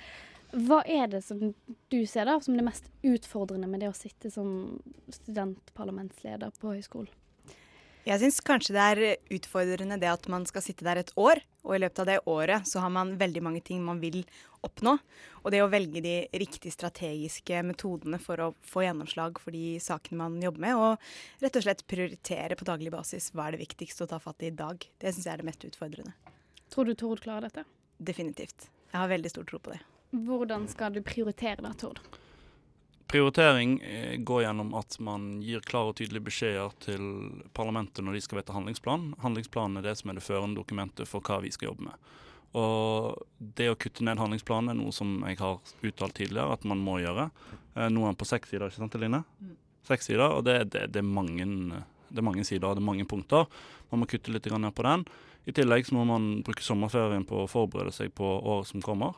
Hva 0.49 0.81
er 0.89 1.11
det 1.13 1.21
som 1.27 1.53
du 1.93 1.99
ser 2.09 2.25
da 2.25 2.39
som 2.41 2.57
det 2.57 2.65
mest 2.65 2.89
utfordrende 3.05 3.69
med 3.69 3.85
det 3.85 3.93
å 3.93 3.97
sitte 3.97 4.33
som 4.33 4.79
studentparlamentsleder 5.13 6.57
på 6.57 6.73
høyskolen? 6.73 7.13
Jeg 8.07 8.23
syns 8.23 8.39
kanskje 8.45 8.75
det 8.77 8.85
er 8.85 9.01
utfordrende 9.37 9.99
det 10.01 10.09
at 10.11 10.29
man 10.33 10.47
skal 10.49 10.63
sitte 10.65 10.87
der 10.87 11.01
et 11.01 11.11
år, 11.19 11.41
og 11.67 11.75
i 11.75 11.81
løpet 11.83 12.03
av 12.03 12.07
det 12.09 12.19
året 12.31 12.69
så 12.69 12.81
har 12.81 12.93
man 12.95 13.17
veldig 13.21 13.43
mange 13.45 13.61
ting 13.65 13.83
man 13.85 14.01
vil 14.01 14.23
oppnå. 14.65 14.95
Og 15.43 15.53
det 15.53 15.61
å 15.63 15.71
velge 15.71 16.01
de 16.05 16.15
riktig 16.41 16.73
strategiske 16.75 17.61
metodene 17.67 18.21
for 18.23 18.41
å 18.41 18.53
få 18.67 18.87
gjennomslag 18.87 19.41
for 19.43 19.55
de 19.55 19.77
sakene 19.83 20.23
man 20.23 20.39
jobber 20.43 20.65
med, 20.65 20.79
og 20.79 21.43
rett 21.45 21.59
og 21.59 21.67
slett 21.67 21.85
prioritere 21.91 22.57
på 22.59 22.69
daglig 22.69 22.95
basis 22.95 23.31
hva 23.35 23.49
er 23.49 23.57
det 23.57 23.67
viktigste 23.67 24.07
å 24.07 24.11
ta 24.15 24.21
fatt 24.23 24.47
i 24.47 24.49
i 24.49 24.57
dag, 24.57 24.81
det 25.03 25.13
syns 25.13 25.27
jeg 25.27 25.35
er 25.35 25.43
det 25.43 25.49
mest 25.51 25.67
utfordrende. 25.69 26.15
Tror 26.73 26.89
du 26.89 26.95
Tord 26.97 27.21
klarer 27.21 27.49
dette? 27.49 27.67
Definitivt. 27.99 28.71
Jeg 28.89 29.03
har 29.03 29.11
veldig 29.11 29.31
stor 29.33 29.45
tro 29.49 29.61
på 29.61 29.75
det. 29.75 29.83
Hvordan 30.25 30.65
skal 30.73 30.95
du 30.95 31.03
prioritere 31.05 31.61
da, 31.61 31.75
Tord? 31.77 32.01
Prioritering 33.09 33.81
eh, 33.81 34.17
går 34.21 34.43
gjennom 34.43 34.75
at 34.77 34.99
man 35.01 35.39
gir 35.41 35.63
klare 35.65 35.95
og 35.95 35.97
tydelige 35.97 36.27
beskjeder 36.27 36.75
til 36.85 37.05
parlamentet 37.57 38.05
når 38.05 38.19
de 38.19 38.21
skal 38.21 38.43
vedta 38.43 38.53
handlingsplan. 38.53 39.15
Handlingsplanen 39.23 39.81
er 39.81 39.87
det 39.87 39.95
som 39.97 40.13
er 40.13 40.19
det 40.19 40.25
førende 40.27 40.61
dokumentet 40.61 41.09
for 41.09 41.25
hva 41.25 41.39
vi 41.41 41.53
skal 41.55 41.71
jobbe 41.71 41.87
med. 41.87 42.11
Og 42.61 43.17
det 43.39 43.71
å 43.73 43.79
kutte 43.81 44.05
ned 44.05 44.21
handlingsplanen 44.21 44.75
er 44.75 44.77
noe 44.77 44.93
som 44.93 45.23
jeg 45.25 45.41
har 45.41 45.57
uttalt 45.81 46.17
tidligere 46.21 46.59
at 46.59 46.67
man 46.69 46.85
må 46.85 46.99
gjøre. 47.01 47.31
Eh, 47.79 47.89
Nå 47.89 48.05
er 48.05 48.13
den 48.13 48.21
på 48.21 48.29
seks 48.29 48.53
sider, 48.53 48.69
ikke 48.69 48.83
sant 48.83 48.99
Eline? 49.01 49.23
Seks 49.89 50.11
sider, 50.11 50.27
og 50.29 50.45
det, 50.45 50.59
det, 50.75 50.91
det, 50.93 51.01
er 51.01 51.09
mange, 51.09 51.47
det 52.13 52.21
er 52.21 52.29
mange 52.29 52.45
sider 52.45 52.69
det 52.69 52.83
er 52.83 52.91
mange 52.91 53.09
punkter. 53.09 53.49
Man 53.89 54.03
må 54.03 54.11
kutte 54.11 54.35
litt 54.35 54.51
ned 54.53 54.75
på 54.77 54.85
den. 54.85 55.07
I 55.49 55.57
tillegg 55.57 55.89
så 55.89 55.97
må 55.97 56.05
man 56.05 56.43
bruke 56.45 56.61
sommerferien 56.61 57.25
på 57.25 57.47
å 57.47 57.49
forberede 57.49 57.95
seg 57.97 58.13
på 58.13 58.37
året 58.37 58.69
som 58.69 58.85
kommer. 58.85 59.17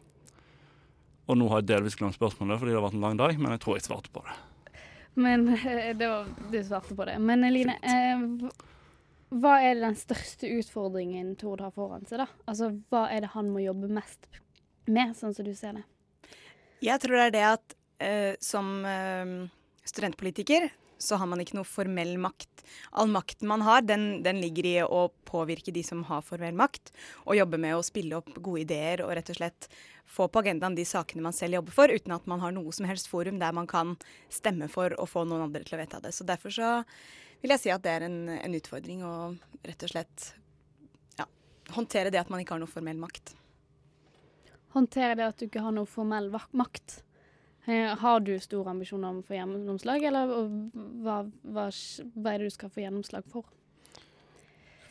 Og 1.31 1.39
nå 1.39 1.47
har 1.53 1.63
jeg 1.63 1.71
delvis 1.71 1.95
glemt 1.99 2.17
spørsmålet 2.19 2.59
fordi 2.59 2.73
det 2.73 2.81
har 2.81 2.89
vært 2.89 2.99
en 2.99 3.05
lang 3.07 3.21
dag, 3.21 3.37
men 3.39 3.55
jeg 3.55 3.63
tror 3.63 3.79
jeg 3.79 3.87
svarte 3.87 4.11
på 4.11 4.25
det. 4.27 4.35
Men 5.21 5.47
eh, 5.55 5.93
det 5.99 6.09
var, 6.11 6.27
Du 6.51 6.59
svarte 6.65 6.97
på 6.99 7.07
det. 7.07 7.17
Men 7.23 7.47
Eline, 7.47 7.77
eh, 7.83 8.51
hva 9.31 9.61
er 9.63 9.79
den 9.79 9.95
største 9.99 10.51
utfordringen 10.59 11.37
Tord 11.39 11.63
har 11.63 11.75
foran 11.75 12.07
seg? 12.11 12.25
da? 12.25 12.29
Altså, 12.51 12.73
Hva 12.91 13.07
er 13.15 13.23
det 13.25 13.33
han 13.37 13.51
må 13.55 13.63
jobbe 13.63 13.91
mest 13.95 14.27
med, 14.91 15.15
sånn 15.19 15.37
som 15.37 15.47
du 15.47 15.55
ser 15.55 15.79
det? 15.79 15.87
Jeg 16.83 17.03
tror 17.03 17.19
det 17.19 17.25
er 17.29 17.35
det 17.37 17.47
at 17.47 17.75
eh, 18.03 18.35
som 18.43 18.81
eh, 18.89 19.35
studentpolitiker 19.87 20.71
så 21.01 21.17
har 21.17 21.31
man 21.31 21.41
ikke 21.41 21.57
noe 21.57 21.69
formell 21.69 22.17
makt. 22.21 22.65
All 22.93 23.09
makten 23.09 23.49
man 23.49 23.63
har, 23.65 23.85
den, 23.87 24.21
den 24.25 24.41
ligger 24.43 24.67
i 24.69 24.75
å 24.85 25.07
påvirke 25.29 25.73
de 25.73 25.83
som 25.87 26.03
har 26.11 26.27
formell 26.27 26.57
makt, 26.59 26.93
og 27.25 27.39
jobbe 27.39 27.61
med 27.63 27.79
å 27.79 27.87
spille 27.87 28.19
opp 28.19 28.35
gode 28.37 28.67
ideer 28.67 29.05
og 29.07 29.15
rett 29.17 29.33
og 29.33 29.39
slett 29.41 29.71
få 30.11 30.27
på 30.29 30.43
agendaen 30.43 30.75
de 30.75 30.85
sakene 30.89 31.23
man 31.23 31.37
selv 31.37 31.61
jobber 31.61 31.75
for, 31.77 31.93
uten 31.93 32.15
at 32.17 32.27
man 32.31 32.43
har 32.43 32.55
noe 32.55 32.73
som 32.75 32.89
helst 32.89 33.11
forum 33.11 33.39
der 33.39 33.55
man 33.57 33.69
kan 33.71 33.95
stemme 34.33 34.67
for 34.73 34.95
å 34.99 35.07
få 35.07 35.25
noen 35.29 35.47
andre 35.47 35.63
til 35.67 35.79
å 35.79 35.83
vedta 35.83 36.01
det. 36.03 36.13
Så 36.17 36.27
derfor 36.27 36.55
så 36.55 36.71
vil 37.41 37.55
jeg 37.55 37.63
si 37.63 37.73
at 37.73 37.85
det 37.85 37.93
er 37.95 38.07
en, 38.09 38.23
en 38.35 38.57
utfordring 38.59 39.05
å 39.07 39.13
rett 39.67 39.85
og 39.87 39.93
slett 39.93 40.33
ja, 41.21 41.29
håndtere 41.77 42.11
det 42.13 42.21
at 42.23 42.33
man 42.33 42.43
ikke 42.43 42.57
har 42.57 42.65
noe 42.65 42.71
formell 42.73 42.99
makt. 43.01 43.37
Håndtere 44.75 45.17
det 45.19 45.31
at 45.31 45.39
du 45.39 45.47
ikke 45.47 45.63
har 45.65 45.75
noe 45.75 45.89
formell 45.89 46.29
makt. 46.59 47.01
Eh, 47.67 47.95
Har 47.99 48.21
du 48.25 48.35
store 48.41 48.71
ambisjoner 48.75 49.11
om 49.11 49.23
å 49.23 49.27
få 49.27 49.37
gjennomslag, 49.37 50.05
eller 50.11 50.31
hva, 51.05 51.23
hva, 51.43 51.67
hva 51.71 52.35
er 52.35 52.43
det 52.43 52.51
du 52.51 52.55
skal 52.55 52.73
få 52.73 52.85
gjennomslag 52.85 53.27
for? 53.31 53.47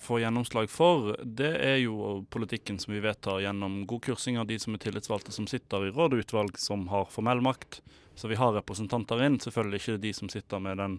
Få 0.09 0.17
gjennomslag 0.17 0.71
for, 0.73 1.11
det 1.21 1.51
er 1.61 1.75
jo 1.83 2.23
politikken 2.33 2.79
som 2.81 2.95
vi 2.95 2.99
vedtar 3.03 3.43
gjennom 3.43 3.83
god 3.85 4.01
kursing 4.07 4.39
av 4.41 4.47
de 4.49 4.55
som 4.57 4.73
er 4.73 4.81
tillitsvalgte 4.81 5.29
som 5.29 5.45
sitter 5.45 5.83
i 5.85 5.91
råd 5.93 6.15
og 6.15 6.23
utvalg 6.23 6.55
som 6.57 6.87
har 6.89 7.11
formell 7.13 7.43
makt. 7.45 7.77
Så 8.17 8.31
vi 8.31 8.39
har 8.39 8.55
representanter 8.55 9.21
inn, 9.21 9.37
selvfølgelig 9.37 9.81
ikke 9.83 9.99
de 10.01 10.13
som 10.17 10.31
sitter 10.33 10.63
med 10.65 10.81
den 10.81 10.95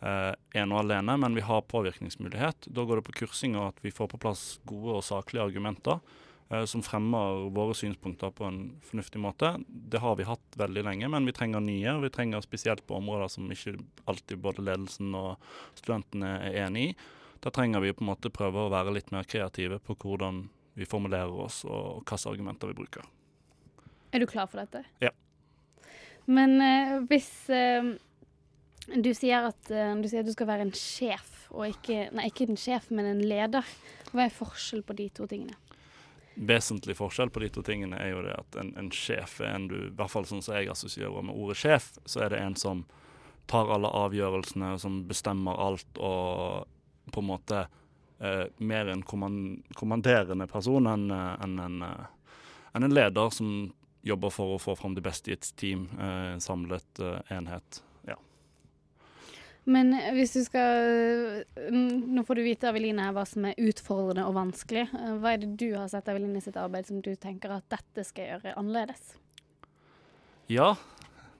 eh, 0.00 0.30
ene 0.56 0.72
og 0.72 0.86
alene, 0.86 1.18
men 1.20 1.36
vi 1.36 1.44
har 1.44 1.66
påvirkningsmulighet. 1.68 2.70
Da 2.72 2.86
går 2.88 3.02
det 3.02 3.04
på 3.10 3.18
kursing 3.18 3.58
og 3.58 3.74
at 3.74 3.84
vi 3.84 3.92
får 3.92 4.08
på 4.14 4.22
plass 4.24 4.46
gode 4.64 4.96
og 5.02 5.04
saklige 5.04 5.44
argumenter 5.50 6.00
eh, 6.48 6.64
som 6.64 6.80
fremmer 6.86 7.50
våre 7.52 7.76
synspunkter 7.76 8.32
på 8.40 8.48
en 8.48 8.62
fornuftig 8.88 9.20
måte. 9.20 9.52
Det 9.68 10.00
har 10.00 10.16
vi 10.16 10.30
hatt 10.30 10.56
veldig 10.64 10.86
lenge, 10.88 11.12
men 11.12 11.28
vi 11.28 11.36
trenger 11.36 11.60
nye. 11.60 11.98
Vi 12.06 12.14
trenger 12.16 12.48
spesielt 12.48 12.86
på 12.88 12.96
områder 13.02 13.28
som 13.36 13.52
ikke 13.52 13.76
alltid 14.08 14.40
både 14.48 14.64
ledelsen 14.64 15.12
og 15.12 15.36
studentene 15.76 16.38
er 16.48 16.60
enig 16.64 16.88
i. 16.88 16.98
Da 17.46 17.50
trenger 17.50 17.80
vi 17.80 17.92
på 17.92 18.02
en 18.02 18.08
måte 18.08 18.30
prøve 18.34 18.64
å 18.66 18.70
være 18.72 18.90
litt 18.90 19.12
mer 19.14 19.22
kreative 19.22 19.76
på 19.78 19.94
hvordan 20.02 20.40
vi 20.74 20.86
formulerer 20.90 21.30
oss 21.44 21.60
og 21.62 22.00
hvilke 22.00 22.18
argumenter 22.26 22.72
vi 22.72 22.74
bruker. 22.74 23.06
Er 24.10 24.18
du 24.18 24.26
klar 24.26 24.48
for 24.50 24.58
dette? 24.64 24.82
Ja. 24.98 25.12
Men 26.26 26.56
eh, 26.58 26.96
hvis 27.06 27.28
eh, 27.54 27.86
du, 28.90 29.12
sier 29.14 29.46
at, 29.52 29.70
eh, 29.70 29.94
du 29.94 30.10
sier 30.10 30.26
at 30.26 30.26
du 30.26 30.34
skal 30.34 30.50
være 30.50 30.66
en 30.66 30.74
sjef, 30.74 31.46
og 31.54 31.70
ikke 31.70 32.10
Nei, 32.18 32.26
ikke 32.32 32.50
en 32.50 32.58
sjef, 32.58 32.90
men 32.90 33.12
en 33.12 33.22
leder. 33.22 33.72
Hva 34.10 34.26
er 34.26 34.38
forskjell 34.42 34.82
på 34.82 34.98
de 34.98 35.06
to 35.14 35.30
tingene? 35.30 35.54
Vesentlig 36.34 36.98
forskjell 36.98 37.30
på 37.30 37.46
de 37.46 37.54
to 37.54 37.62
tingene 37.70 38.02
er 38.02 38.16
jo 38.16 38.26
det 38.26 38.34
at 38.42 38.58
en, 38.58 38.74
en 38.74 38.90
sjef 38.90 39.38
er 39.38 39.54
en 39.54 39.70
du, 39.70 39.84
i 39.86 39.94
hvert 39.94 40.18
fall 40.18 40.26
sånn 40.26 40.42
som 40.42 40.58
jeg 40.58 40.74
assosierer 40.74 41.22
med 41.22 41.38
ordet 41.38 41.62
sjef, 41.62 41.92
så 42.10 42.26
er 42.26 42.34
det 42.34 42.42
en 42.42 42.58
som 42.58 42.88
tar 43.46 43.70
alle 43.70 43.86
avgjørelsene, 43.86 44.80
som 44.82 45.04
bestemmer 45.06 45.62
alt 45.62 46.02
og 46.02 46.66
på 47.12 47.22
en 47.22 47.30
måte 47.30 47.64
eh, 48.18 48.44
mer 48.58 48.92
en 48.92 49.02
kommanderende 49.06 50.46
person 50.50 50.86
enn 50.90 51.10
en, 51.10 51.58
en, 51.58 51.82
en, 51.82 52.84
en 52.84 52.94
leder 52.94 53.30
som 53.34 53.50
jobber 54.06 54.30
for 54.30 54.54
å 54.54 54.62
få 54.62 54.76
fram 54.78 54.94
det 54.94 55.02
beste 55.02 55.32
i 55.32 55.34
et 55.34 55.48
team, 55.58 55.88
en 55.98 56.40
samlet 56.40 57.00
enhet. 57.32 57.80
Men 59.66 59.90
hvis 60.14 60.36
du 60.36 60.42
skal 60.46 61.42
Nå 61.74 62.22
får 62.26 62.38
du 62.38 62.44
vite 62.46 62.68
Aveline 62.70 63.08
hva 63.14 63.24
som 63.26 63.48
er 63.48 63.58
utfordrende 63.58 64.26
og 64.28 64.36
vanskelig. 64.36 64.86
Hva 64.94 65.32
er 65.32 65.42
det 65.42 65.56
du 65.58 65.72
har 65.74 65.88
sett 65.90 66.06
Aveline 66.12 66.42
sitt 66.44 66.58
arbeid 66.60 66.86
som 66.86 67.00
du 67.02 67.12
tenker 67.18 67.56
at 67.56 67.66
dette 67.72 68.04
skal 68.06 68.30
gjøre 68.30 68.54
annerledes? 68.60 69.16
Ja, 70.46 70.76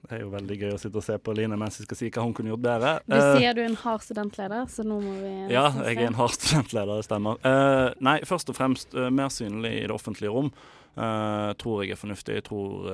det 0.07 0.15
er 0.15 0.21
jo 0.21 0.29
veldig 0.31 0.55
gøy 0.61 0.73
å 0.75 0.79
sitte 0.79 0.99
og 0.99 1.05
se 1.05 1.17
på 1.19 1.33
Line 1.35 1.57
mens 1.59 1.79
jeg 1.79 1.87
skal 1.87 1.99
si 1.99 2.09
hva 2.13 2.23
hun 2.23 2.33
kunne 2.37 2.53
gjort 2.53 2.63
bedre. 2.63 2.93
Du 3.07 3.15
uh, 3.17 3.33
sier 3.35 3.57
du 3.57 3.61
er 3.63 3.69
en 3.69 3.79
hard 3.81 4.05
studentleder, 4.05 4.69
så 4.71 4.85
nå 4.87 4.99
må 5.03 5.13
vi 5.19 5.31
Ja, 5.51 5.67
jeg 5.83 5.99
er 5.99 6.09
en 6.11 6.19
hard 6.19 6.35
studentleder, 6.37 7.01
det 7.01 7.07
stemmer. 7.07 7.39
Uh, 7.43 7.89
nei, 8.03 8.17
først 8.27 8.51
og 8.53 8.57
fremst 8.59 8.95
uh, 8.97 9.09
mer 9.13 9.31
synlig 9.33 9.73
i 9.81 9.85
det 9.85 9.95
offentlige 9.95 10.33
rom. 10.33 10.51
tror 11.61 11.83
jeg 11.83 11.93
er 11.93 11.99
fornuftig. 12.01 12.39
Jeg 12.39 12.43
tror 12.47 12.87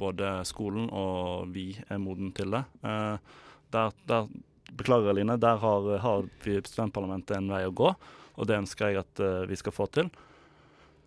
både 0.00 0.28
skolen 0.48 0.86
og 0.88 1.50
vi 1.52 1.74
er 1.84 1.98
moden 2.00 2.30
til 2.32 2.54
det. 2.54 2.62
Der, 2.80 3.92
der, 4.08 4.30
beklager, 4.72 5.12
Line, 5.12 5.36
der 5.36 5.60
har, 5.60 5.90
har 6.00 6.24
vi 6.44 6.56
studentparlamentet 6.64 7.36
en 7.36 7.52
vei 7.52 7.66
å 7.68 7.74
gå, 7.76 7.90
og 7.92 8.48
det 8.48 8.56
ønsker 8.56 8.88
jeg 8.88 9.02
at 9.02 9.24
vi 9.50 9.58
skal 9.60 9.76
få 9.76 9.84
til. 9.92 10.08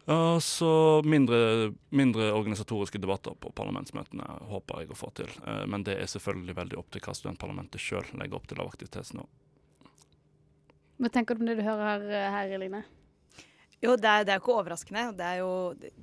Og 0.06 0.44
så 0.44 1.02
mindre, 1.02 1.72
mindre, 1.90 2.28
organisatoriske 2.38 3.00
debatter 3.02 3.34
på 3.42 3.50
parlamentsmøtene 3.58 4.28
håper 4.52 4.84
jeg 4.84 4.92
å 4.94 4.98
få 5.00 5.10
til. 5.18 5.32
Eh, 5.48 5.64
men 5.72 5.86
det 5.88 5.96
er 5.98 6.12
selvfølgelig 6.12 6.58
veldig 6.60 6.78
opp 6.78 6.92
til 6.94 7.02
hva 7.02 7.16
studentparlamentet 7.18 7.82
sjøl 7.82 8.06
legger 8.14 8.38
opp 8.38 8.46
til 8.52 8.62
av 8.62 8.70
aktivitetsnivå. 8.70 9.26
Hva 11.02 11.12
tenker 11.12 11.36
du 11.36 11.42
om 11.42 11.50
det 11.50 11.58
du 11.58 11.66
hører 11.66 12.06
her, 12.32 12.54
Eline? 12.54 12.84
Jo, 13.82 13.96
det 13.98 14.12
er, 14.12 14.28
det 14.28 14.36
er 14.36 14.44
ikke 14.44 14.54
overraskende. 14.56 15.10
Det 15.18 15.26
er 15.26 15.42
jo 15.42 15.50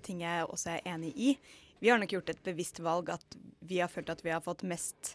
ting 0.04 0.26
jeg 0.26 0.50
også 0.50 0.74
er 0.74 0.90
enig 0.96 1.14
i. 1.14 1.36
Vi 1.82 1.90
har 1.90 2.02
nok 2.02 2.12
gjort 2.14 2.34
et 2.34 2.42
bevisst 2.44 2.82
valg 2.82 3.08
at 3.14 3.38
vi 3.66 3.80
har 3.82 3.90
følt 3.90 4.10
at 4.12 4.20
vi 4.22 4.34
har 4.34 4.42
fått 4.44 4.66
mest 4.68 5.14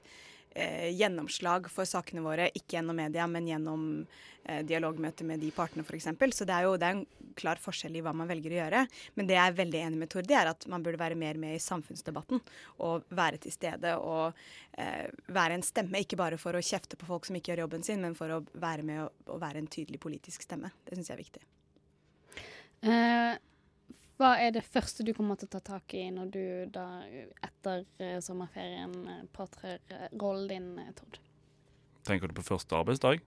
eh, 0.56 0.90
gjennomslag 0.96 1.70
for 1.72 1.88
sakene 1.88 2.24
våre, 2.24 2.50
ikke 2.56 2.80
gjennom 2.80 2.98
media, 3.00 3.28
men 3.28 3.48
gjennom 3.48 3.86
eh, 4.44 4.64
dialogmøter 4.68 5.28
med 5.28 5.44
de 5.44 5.52
partene 5.56 5.86
f.eks. 5.86 6.10
Så 6.32 6.48
det 6.48 6.56
er 6.56 6.68
jo 6.68 6.76
det 6.80 6.90
er 6.90 6.98
en 6.98 7.27
klar 7.38 7.62
forskjell 7.62 7.98
i 7.98 8.04
hva 8.06 8.14
man 8.18 8.30
velger 8.30 8.56
å 8.56 8.60
gjøre. 8.60 8.84
Men 9.18 9.30
det 9.30 9.38
jeg 9.38 9.52
er 9.52 9.58
veldig 9.60 9.82
enig 9.86 10.02
med 10.04 10.12
Tord, 10.14 10.28
det 10.30 10.38
er 10.40 10.52
at 10.52 10.68
man 10.72 10.86
burde 10.86 11.02
være 11.02 11.20
mer 11.20 11.40
med 11.42 11.58
i 11.58 11.64
samfunnsdebatten. 11.64 12.42
Og 12.86 13.08
være 13.18 13.42
til 13.44 13.56
stede 13.56 13.96
og 14.02 14.38
eh, 14.78 15.08
være 15.34 15.60
en 15.60 15.66
stemme, 15.66 16.04
ikke 16.04 16.20
bare 16.20 16.40
for 16.42 16.58
å 16.58 16.64
kjefte 16.64 17.00
på 17.00 17.10
folk 17.10 17.30
som 17.30 17.38
ikke 17.40 17.54
gjør 17.54 17.66
jobben 17.66 17.86
sin, 17.88 18.04
men 18.04 18.18
for 18.18 18.38
å 18.38 18.42
være 18.58 18.88
med 18.88 19.06
og, 19.06 19.28
og 19.32 19.44
være 19.44 19.64
en 19.64 19.70
tydelig 19.72 20.02
politisk 20.04 20.46
stemme. 20.48 20.74
Det 20.88 20.98
syns 20.98 21.12
jeg 21.14 21.18
er 21.18 21.26
viktig. 21.26 21.46
Eh, 22.88 23.38
hva 24.18 24.32
er 24.42 24.54
det 24.56 24.64
første 24.66 25.06
du 25.06 25.12
kommer 25.14 25.38
til 25.38 25.50
å 25.50 25.54
ta 25.54 25.62
tak 25.62 25.94
i 25.94 26.08
når 26.10 26.30
du 26.34 26.46
da 26.74 26.88
etter 27.46 27.84
uh, 28.02 28.18
sommerferien 28.24 28.96
uh, 29.06 29.20
påtrer 29.34 29.78
uh, 29.92 30.08
rollen 30.18 30.72
din, 30.74 30.96
Tord? 30.98 31.20
Tenker 32.08 32.32
du 32.32 32.34
på 32.40 32.48
første 32.48 32.80
arbeidsdag? 32.80 33.22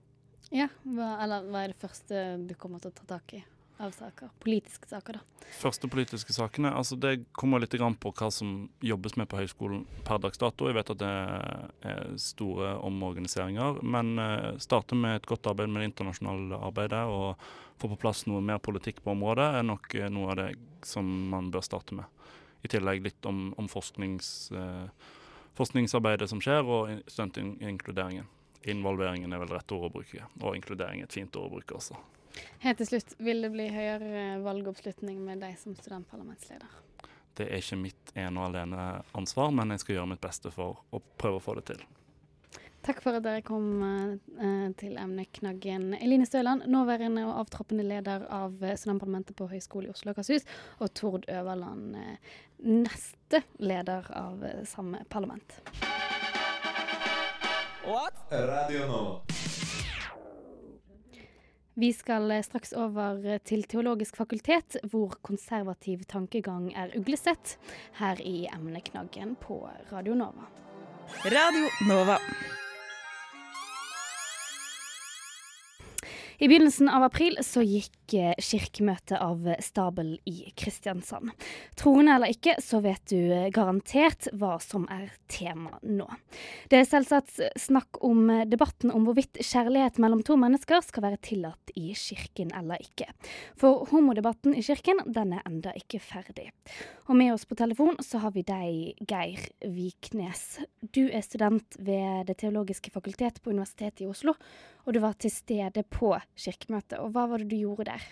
Ja, 0.51 0.67
hva, 0.83 1.13
eller 1.23 1.47
hva 1.47 1.63
er 1.63 1.71
det 1.71 1.79
første 1.79 2.25
du 2.43 2.51
kommer 2.59 2.83
til 2.83 2.91
å 2.91 2.97
ta 2.97 3.07
tak 3.13 3.37
i? 3.37 3.43
Av 3.81 3.91
saker? 3.95 4.29
Politiske 4.43 4.89
saker, 4.89 5.17
da. 5.19 5.47
Første 5.59 5.89
politiske 5.91 6.33
sakene, 6.35 6.71
altså 6.77 6.95
det 6.99 7.25
kommer 7.37 7.59
litt 7.61 7.73
på 7.73 8.11
hva 8.15 8.29
som 8.31 8.69
jobbes 8.79 9.17
med 9.19 9.27
på 9.31 9.41
høyskolen 9.41 9.83
per 10.07 10.21
dags 10.23 10.39
dato. 10.39 10.69
Jeg 10.69 10.77
vet 10.77 10.93
at 10.93 11.01
det 11.01 11.11
er 11.91 12.13
store 12.21 12.75
omorganiseringer, 12.87 13.81
men 13.83 14.13
eh, 14.21 14.57
starte 14.63 14.95
med 14.95 15.19
et 15.19 15.27
godt 15.29 15.49
arbeid 15.51 15.69
med 15.69 15.83
det 15.83 15.91
internasjonale 15.91 16.61
arbeidet 16.61 17.03
og 17.09 17.41
få 17.81 17.89
på 17.91 17.99
plass 18.03 18.25
noe 18.29 18.43
mer 18.45 18.61
politikk 18.63 19.01
på 19.03 19.15
området, 19.15 19.47
er 19.57 19.67
nok 19.67 19.95
eh, 19.97 20.11
noe 20.13 20.31
av 20.31 20.39
det 20.39 20.51
som 20.87 21.07
man 21.33 21.51
bør 21.51 21.65
starte 21.65 21.97
med. 21.97 22.05
I 22.61 22.69
tillegg 22.69 23.03
litt 23.03 23.25
om, 23.25 23.49
om 23.57 23.67
forsknings, 23.71 24.51
eh, 24.53 25.11
forskningsarbeidet 25.57 26.29
som 26.29 26.41
skjer, 26.43 26.63
og 26.63 27.03
studentinkluderingen. 27.09 28.29
Involveringen 28.69 29.33
er 29.33 29.41
vel 29.41 29.55
rett 29.55 29.73
ord 29.73 29.89
å 29.89 29.93
bruke, 29.97 30.27
og 30.39 30.55
inkludering 30.55 31.01
er 31.01 31.09
et 31.09 31.17
fint 31.17 31.35
ord 31.35 31.49
å 31.49 31.55
bruke 31.57 31.79
også. 31.79 31.97
Helt 32.61 32.77
til 32.81 32.89
slutt, 32.91 33.15
vil 33.19 33.41
det 33.45 33.51
bli 33.53 33.67
høyere 33.73 34.41
valgoppslutning 34.45 35.21
med 35.25 35.41
deg 35.43 35.57
som 35.59 35.75
studentparlamentsleder? 35.77 36.79
Det 37.37 37.47
er 37.47 37.63
ikke 37.63 37.79
mitt 37.79 38.11
ene 38.19 38.41
og 38.41 38.51
alene 38.51 38.85
ansvar, 39.17 39.53
men 39.55 39.73
jeg 39.73 39.83
skal 39.83 39.97
gjøre 39.97 40.11
mitt 40.13 40.23
beste 40.23 40.51
for 40.53 40.83
å 40.91 41.01
prøve 41.21 41.39
å 41.39 41.43
få 41.43 41.57
det 41.59 41.65
til. 41.71 41.83
Takk 42.81 43.03
for 43.03 43.13
at 43.13 43.25
dere 43.25 43.43
kom 43.45 43.65
uh, 43.85 44.69
til 44.79 44.95
emneknaggen. 44.97 45.91
Eline 46.01 46.25
Støland, 46.25 46.65
nåværende 46.65 47.27
og 47.27 47.43
avtroppende 47.43 47.85
leder 47.85 48.25
av 48.33 48.55
studentparlamentet 48.57 49.37
på 49.37 49.49
Høgskolen 49.51 49.91
i 49.91 49.93
Oslo 49.93 50.09
og 50.09 50.17
Akershus, 50.17 50.47
og 50.81 50.89
Tord 50.97 51.29
Øverland, 51.29 51.93
uh, 51.93 52.33
neste 52.65 53.43
leder 53.61 54.09
av 54.17 54.41
uh, 54.41 54.63
samme 54.65 55.05
parlament. 55.13 55.61
What? 57.85 58.17
Radio 58.31 58.87
nå. 58.89 59.03
Vi 61.73 61.93
skal 61.93 62.31
eh, 62.31 62.43
straks 62.43 62.73
over 62.75 63.21
eh, 63.25 63.39
til 63.47 63.63
Teologisk 63.63 64.17
fakultet, 64.19 64.75
hvor 64.91 65.15
konservativ 65.23 66.03
tankegang 66.11 66.71
er 66.75 66.91
uglesett, 66.99 67.55
her 67.99 68.19
i 68.19 68.47
emneknaggen 68.51 69.37
på 69.39 69.63
Radio 69.91 70.17
Nova. 70.19 70.49
Radio 71.31 71.69
Nova. 71.87 72.19
I 76.41 76.47
begynnelsen 76.47 76.89
av 76.89 77.03
april 77.05 77.35
så 77.45 77.61
gikk 77.61 78.15
eh, 78.17 78.33
kirkemøtet 78.41 79.19
av 79.21 79.43
stabel 79.61 80.15
i 80.25 80.47
Kristiansand. 80.57 81.29
Troende 81.77 82.15
eller 82.15 82.33
ikke, 82.33 82.55
så 82.57 82.79
vet 82.81 83.03
du 83.13 83.29
garantert 83.53 84.25
hva 84.33 84.55
som 84.57 84.87
er 84.89 85.11
tema 85.29 85.77
nå. 85.85 86.07
Det 86.65 86.79
er 86.79 86.87
selvsagt 86.89 87.43
snakk 87.61 88.01
om 88.01 88.25
debatten 88.49 88.89
om 88.89 89.05
hvorvidt 89.05 89.37
kjærlighet 89.37 90.01
mellom 90.01 90.25
to 90.25 90.39
mennesker 90.41 90.81
skal 90.81 91.05
være 91.11 91.21
tillatt 91.29 91.75
i 91.77 91.93
kirken 91.93 92.49
eller 92.57 92.81
ikke. 92.81 93.11
For 93.61 93.85
homodebatten 93.93 94.57
i 94.57 94.65
kirken, 94.65 95.05
den 95.05 95.37
er 95.37 95.45
enda 95.45 95.75
ikke 95.77 96.01
ferdig. 96.01 96.49
Og 97.05 97.21
med 97.21 97.35
oss 97.35 97.45
på 97.45 97.59
telefon 97.61 98.01
så 98.01 98.25
har 98.25 98.33
vi 98.33 98.41
deg, 98.49 99.05
Geir 99.05 99.45
Viknes. 99.77 100.57
Du 100.81 101.03
er 101.05 101.21
student 101.21 101.77
ved 101.77 102.25
Det 102.33 102.39
teologiske 102.41 102.89
fakultet 102.89 103.43
på 103.43 103.53
Universitetet 103.53 104.07
i 104.07 104.09
Oslo 104.09 104.33
og 104.85 104.95
du 104.95 105.01
var 105.01 105.17
til 105.19 105.31
stede 105.33 105.83
på 105.89 106.13
kirkemøtet. 106.39 106.99
Og 106.99 107.13
hva 107.15 107.27
var 107.31 107.41
det 107.41 107.51
du 107.51 107.59
gjorde 107.59 107.89
der? 107.91 108.05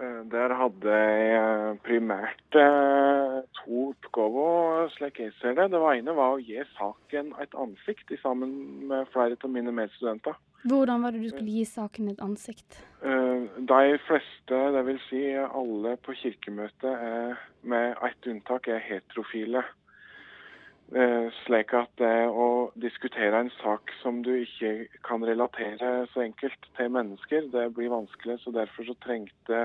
Eh, 0.00 0.22
der 0.32 0.54
hadde 0.56 0.94
jeg 0.96 1.80
primært 1.86 2.56
eh, 2.56 3.42
to 3.60 3.90
oppgaver, 3.90 4.88
slik 4.96 5.20
jeg 5.20 5.34
ser 5.40 5.58
det. 5.58 5.68
Det 5.74 5.82
ene 5.92 6.14
var 6.16 6.36
å 6.36 6.40
gi 6.40 6.62
saken 6.78 7.34
et 7.42 7.52
ansikt 7.58 8.14
sammen 8.22 8.54
med 8.88 9.10
flere 9.12 9.36
av 9.36 9.52
mine 9.52 9.74
medstudenter. 9.74 10.38
Hvordan 10.62 11.02
var 11.02 11.12
det 11.12 11.24
du 11.24 11.28
skulle 11.32 11.58
gi 11.58 11.64
saken 11.66 12.12
et 12.12 12.22
ansikt? 12.22 12.80
Eh, 13.02 13.46
de 13.68 13.98
fleste, 14.06 14.58
dvs. 14.76 15.06
Si 15.10 15.22
alle 15.42 15.96
på 16.00 16.14
kirkemøtet, 16.22 16.90
er, 16.92 17.38
med 17.62 17.96
ett 18.08 18.30
unntak, 18.30 18.70
er 18.70 18.82
heterofile. 18.86 19.64
Eh, 20.92 21.28
slik 21.46 21.70
at 21.72 21.88
det 21.96 22.26
å 22.28 22.68
diskutere 22.76 23.38
en 23.40 23.48
sak 23.62 23.88
som 24.02 24.18
du 24.20 24.34
ikke 24.42 24.90
kan 25.06 25.22
relatere 25.24 26.02
så 26.12 26.20
enkelt 26.26 26.66
til 26.76 26.90
mennesker, 26.92 27.46
det 27.54 27.70
blir 27.72 27.88
vanskelig. 27.88 28.36
så 28.42 28.52
Derfor 28.52 28.84
så 28.84 28.96
trengte 29.00 29.62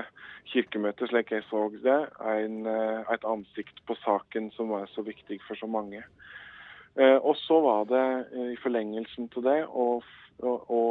Kirkemøtet, 0.48 1.10
slik 1.10 1.34
jeg 1.34 1.44
så 1.50 1.66
det, 1.84 1.98
en, 2.24 2.64
eh, 2.66 3.12
et 3.12 3.28
ansikt 3.28 3.84
på 3.84 3.98
saken 4.00 4.50
som 4.56 4.72
var 4.72 4.88
så 4.94 5.04
viktig 5.04 5.40
for 5.46 5.54
så 5.60 5.68
mange. 5.68 6.00
Eh, 6.96 7.18
og 7.20 7.36
så 7.36 7.60
var 7.60 7.84
det 7.84 8.08
i 8.54 8.56
forlengelsen 8.64 9.28
til 9.28 9.42
det 9.42 9.66
å, 9.68 10.00
å 10.40 10.82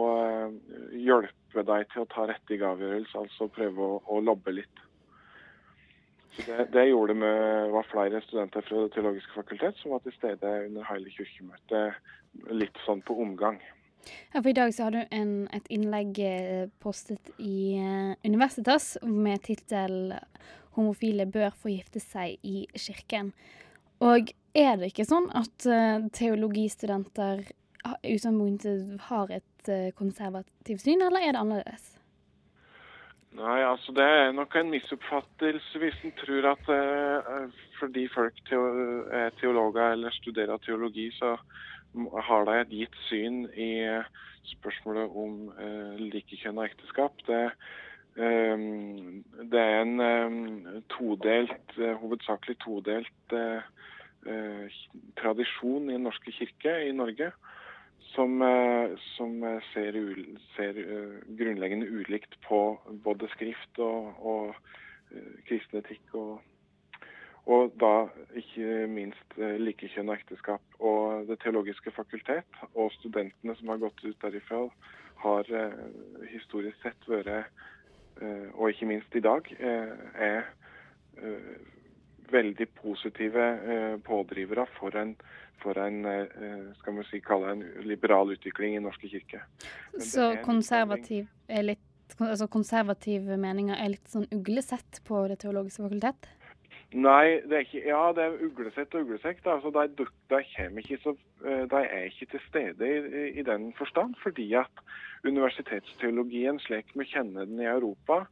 hjelpe 0.94 1.64
deg 1.66 1.90
til 1.90 2.06
å 2.06 2.12
ta 2.14 2.28
riktig 2.30 2.62
avgjørelse, 2.62 3.18
altså 3.18 3.50
prøve 3.50 3.82
å, 3.82 4.02
å 4.06 4.22
lobbe 4.22 4.54
litt. 4.54 4.87
Det, 6.46 6.68
det, 6.74 6.86
gjorde 6.86 7.14
vi 7.18 7.32
var 7.74 7.88
flere 7.92 8.22
studenter 8.22 8.62
fra 8.62 8.84
Det 8.84 8.94
teologiske 8.94 9.34
fakultet 9.34 9.80
som 9.82 9.96
var 9.96 10.04
til 10.06 10.14
stede 10.14 10.54
under 10.68 10.86
hele 10.92 11.12
kirkemøtet, 11.12 11.98
litt 12.54 12.78
sånn 12.86 13.02
på 13.06 13.18
omgang. 13.24 13.58
Ja, 14.34 14.40
for 14.40 14.52
I 14.52 14.56
dag 14.56 14.74
så 14.76 14.88
har 14.88 14.96
du 14.96 15.02
en, 15.12 15.34
et 15.56 15.66
innlegg 15.74 16.20
eh, 16.24 16.70
postet 16.84 17.32
i 17.42 17.80
uh, 17.82 18.14
Universitas 18.24 18.96
med 19.04 19.44
tittel 19.44 20.14
'Homofile 20.78 21.26
bør 21.26 21.56
få 21.58 21.74
gifte 21.74 22.00
seg 22.00 22.38
i 22.46 22.68
kirken'. 22.78 23.34
Og 24.06 24.30
er 24.54 24.76
det 24.78 24.92
ikke 24.92 25.08
sånn 25.10 25.26
at 25.34 25.56
teologistudenter 25.58 26.14
teologistudenter 26.14 27.48
utgangspunktet 28.06 29.02
har 29.10 29.32
et 29.32 29.70
konservativt 29.98 30.84
syn, 30.84 31.02
eller 31.02 31.24
er 31.24 31.34
det 31.34 31.42
annerledes? 31.42 31.97
Nei, 33.38 33.62
altså 33.62 33.94
Det 33.94 34.04
er 34.04 34.32
nok 34.34 34.56
en 34.58 34.72
misoppfattelse 34.74 35.80
hvis 35.82 35.98
en 36.08 36.14
tror 36.18 36.48
at 36.56 36.70
eh, 36.74 37.44
fordi 37.78 38.08
folk 38.10 38.40
er 38.52 39.30
teologer 39.38 39.92
eller 39.94 40.16
studerer 40.16 40.58
teologi, 40.66 41.12
så 41.14 41.36
har 42.30 42.48
de 42.48 42.56
et 42.62 42.74
gitt 42.80 42.98
syn 43.06 43.44
i 43.54 43.70
spørsmålet 44.48 45.14
om 45.24 45.36
likekjønn 45.52 46.10
likekjønna 46.16 46.66
ekteskap. 46.66 47.22
Det, 47.28 47.44
eh, 48.18 48.66
det, 49.54 49.62
er 49.62 49.82
en 49.84 50.02
eh, 50.08 50.82
todelt, 50.98 51.78
uh, 51.78 51.94
hovedsakelig 52.02 52.58
todelt 52.66 53.38
tradisjon 55.16 55.86
i 55.88 55.94
Den 55.94 56.04
norske 56.04 56.34
kirke 56.36 56.74
i 56.88 56.92
Norge 56.92 57.30
som, 58.18 58.42
som 59.14 59.38
ser, 59.70 60.02
ser 60.58 60.82
grunnleggende 61.40 61.88
ulikt 61.88 62.34
på 62.48 62.60
både 63.06 63.30
skrift 63.36 63.80
og, 63.80 64.10
og 64.20 65.18
kristen 65.48 65.80
etikk 65.80 66.16
og 66.18 66.40
og 67.48 67.72
da 67.80 68.10
ikke 68.36 68.88
minst 68.92 69.38
likekjønn 69.38 70.10
og 70.12 70.18
ekteskap. 70.18 70.64
Og 70.84 71.28
Det 71.30 71.40
teologiske 71.40 71.94
fakultet 71.96 72.60
og 72.74 72.92
studentene 72.98 73.56
som 73.56 73.72
har 73.72 73.80
gått 73.80 74.04
ut 74.04 74.20
derifra, 74.22 74.66
har 75.18 75.48
eh, 75.50 75.78
historisk 76.30 76.78
sett 76.84 77.08
vært, 77.10 77.48
eh, 78.22 78.50
og 78.54 78.70
ikke 78.70 78.90
minst 78.92 79.16
i 79.16 79.24
dag, 79.24 79.48
eh, 79.58 79.96
er 80.14 80.44
eh, 81.24 81.56
veldig 82.32 82.70
positive 82.80 83.50
eh, 83.74 83.98
pådrivere 84.06 84.68
for 84.78 84.96
en, 85.00 85.16
for 85.62 85.80
en 85.82 86.02
skal 86.78 86.98
vi 87.00 87.06
si, 87.10 87.22
kalle 87.26 87.56
en 87.56 87.66
liberal 87.88 88.32
utvikling 88.36 88.78
i 88.78 88.84
norske 88.84 89.10
kirke. 89.10 89.42
Så 89.98 90.30
konservativ, 90.46 91.28
litt, 91.50 92.18
altså 92.20 92.48
konservative 92.52 93.40
meninger 93.42 93.78
er 93.78 93.96
litt 93.96 94.12
sånn 94.12 94.28
uglesett 94.36 95.02
på 95.08 95.26
Det 95.32 95.42
teologiske 95.44 95.88
fakultet? 95.88 96.30
Nei, 96.96 97.42
det 97.44 97.56
er 97.56 97.66
ikke, 97.66 97.82
ja, 97.84 98.04
det 98.16 98.24
er 98.24 98.44
uglesett 98.46 98.94
og 98.96 99.04
uglesekk. 99.04 99.42
Altså, 99.52 99.72
de, 99.76 100.06
de, 100.32 100.40
ikke 100.80 101.00
så, 101.04 101.14
eh, 101.44 101.66
de, 101.68 101.82
er 101.84 102.06
ikke 102.08 102.30
til 102.32 102.44
stede 102.46 102.88
i, 102.88 103.26
i, 103.40 103.44
den 103.44 103.74
forstand, 103.76 104.16
fordi 104.24 104.54
at 104.56 104.84
universitetsteologien 105.28 106.62
slik 106.64 106.94
vi 106.96 107.10
kjenner 107.12 107.50
den 107.50 107.60
i 107.60 107.68
Europa, 107.68 108.24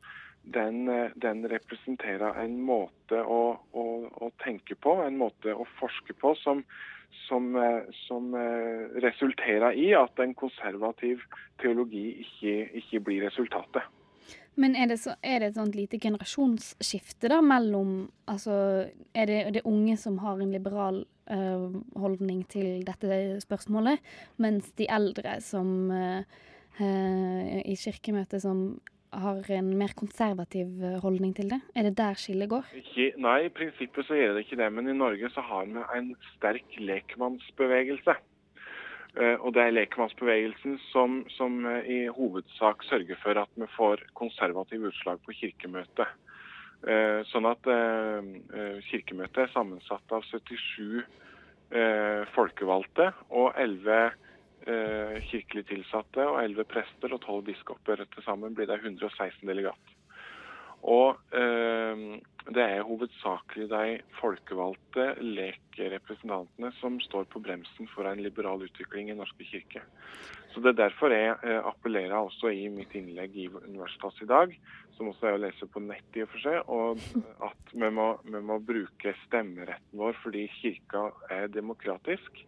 den, 0.53 0.87
eh, 0.89 1.11
den 1.15 1.45
representerer 1.49 2.37
en 2.43 2.59
måte 2.61 3.21
å, 3.21 3.57
å, 3.71 3.85
å, 4.09 4.31
tenke 4.43 4.75
på, 4.75 4.99
en 5.05 5.17
måte 5.17 5.53
å 5.53 5.65
forske 5.79 6.15
på, 6.21 6.35
som, 6.41 6.63
som, 7.25 7.51
eh, 7.57 7.83
som 8.05 8.33
resulterer 9.03 9.77
i 9.79 9.91
at 9.97 10.21
en 10.21 10.35
konservativ 10.37 11.25
teologi 11.61 12.07
ikke, 12.25 12.55
ikke 12.81 13.03
blir 13.09 13.27
resultatet. 13.27 13.85
Men 14.55 14.75
er 14.79 14.87
det, 14.87 15.01
så, 15.03 15.17
er 15.19 15.41
det, 15.41 15.51
et 15.51 15.57
sånt 15.57 15.75
lite 15.75 15.99
generasjonsskifte 15.99 17.27
da 17.27 17.41
mellom 17.43 18.05
Altså, 18.31 18.87
er 19.13 19.27
det 19.29 19.39
det 19.57 19.65
unge 19.67 19.97
som 20.01 20.15
har 20.23 20.39
en 20.41 20.49
liberal 20.49 21.03
uh, 21.29 21.75
holdning 21.99 22.39
til 22.49 22.79
dette 22.87 23.35
spørsmålet, 23.43 24.01
mens 24.41 24.71
de 24.79 24.87
eldre 24.89 25.35
som 25.45 25.91
uh, 25.91 26.23
i 26.81 27.75
kirkemøtet 27.77 28.41
som 28.41 28.63
har 29.23 29.49
en 29.57 29.71
mer 29.79 29.95
konservativ 29.97 30.79
holdning 31.03 31.33
til 31.37 31.49
det? 31.53 31.61
Er 31.75 31.87
det 31.87 31.95
der 31.97 32.17
skillet 32.19 32.51
går? 32.51 32.69
Ikke, 32.81 33.11
nei, 33.21 33.39
i 33.47 33.53
prinsippet 33.53 34.07
så 34.07 34.17
gjør 34.17 34.35
det 34.35 34.45
ikke 34.45 34.59
det. 34.61 34.71
Men 34.75 34.91
i 34.91 34.97
Norge 34.97 35.29
så 35.33 35.43
har 35.45 35.67
vi 35.69 35.83
en 35.97 36.13
sterk 36.35 36.79
lekmannsbevegelse. 36.79 38.17
Eh, 39.15 39.37
og 39.39 39.53
det 39.55 39.63
er 39.63 39.75
lekmannsbevegelsen 39.75 40.75
som, 40.91 41.21
som, 41.37 41.61
eh, 41.65 41.87
i 41.87 41.99
hovedsak 42.11 42.83
sørger 42.83 43.15
for 43.21 43.39
at 43.39 43.51
vi 43.55 43.67
får 43.77 44.03
konservative 44.19 44.91
utslag 44.91 45.21
på 45.23 45.35
kirkemøtet. 45.39 46.09
Eh, 46.85 47.21
sånn 47.31 47.47
at 47.49 47.65
kirkemøtet 48.89 49.45
er 49.45 49.53
sammensatt 49.53 50.11
av 50.13 50.25
77 50.27 51.05
folkevalgte 52.35 53.07
og 53.33 53.55
11 53.57 54.11
kirkelig 54.65 55.67
tilsatte 55.69 56.23
og 56.25 56.39
11 56.41 56.65
prester 56.71 57.13
og 57.13 57.21
12 57.21 57.43
biskoper. 57.51 58.01
Til 58.09 58.25
sammen 58.25 58.55
blir 58.57 58.69
det 58.69 58.79
116 58.81 59.45
delegater. 59.45 59.95
Og 60.85 61.17
eh, 61.33 62.01
det 62.53 62.61
er 62.61 62.85
hovedsakelig 62.85 63.65
de 63.71 63.95
folkevalgte 64.19 65.15
lekerepresentantene 65.23 66.69
som 66.77 66.99
står 67.01 67.25
på 67.31 67.41
bremsen 67.41 67.89
for 67.89 68.05
en 68.05 68.21
liberal 68.21 68.61
utvikling 68.67 69.09
i 69.09 69.17
Norske 69.17 69.47
kirke. 69.49 69.81
Så 70.53 70.61
Det 70.61 70.71
er 70.71 70.83
derfor 70.83 71.11
jeg 71.11 71.33
eh, 71.41 71.61
appellerer 71.65 72.15
også 72.19 72.53
i 72.53 72.67
mitt 72.69 72.93
innlegg 72.95 73.33
i 73.35 73.47
Universitas 73.49 74.21
i 74.21 74.29
dag, 74.29 74.53
som 74.95 75.09
også 75.09 75.27
er 75.27 75.39
å 75.39 75.41
lese 75.41 75.67
på 75.67 75.81
nett 75.83 76.15
i 76.15 76.23
og 76.23 76.29
for 76.31 76.45
seg, 76.45 76.61
og 76.69 77.01
at 77.49 77.73
vi 77.73 77.89
må, 77.89 78.11
vi 78.23 78.43
må 78.45 78.61
bruke 78.63 79.17
stemmeretten 79.25 79.99
vår 79.99 80.15
fordi 80.21 80.45
kirka 80.61 81.09
er 81.33 81.49
demokratisk 81.51 82.45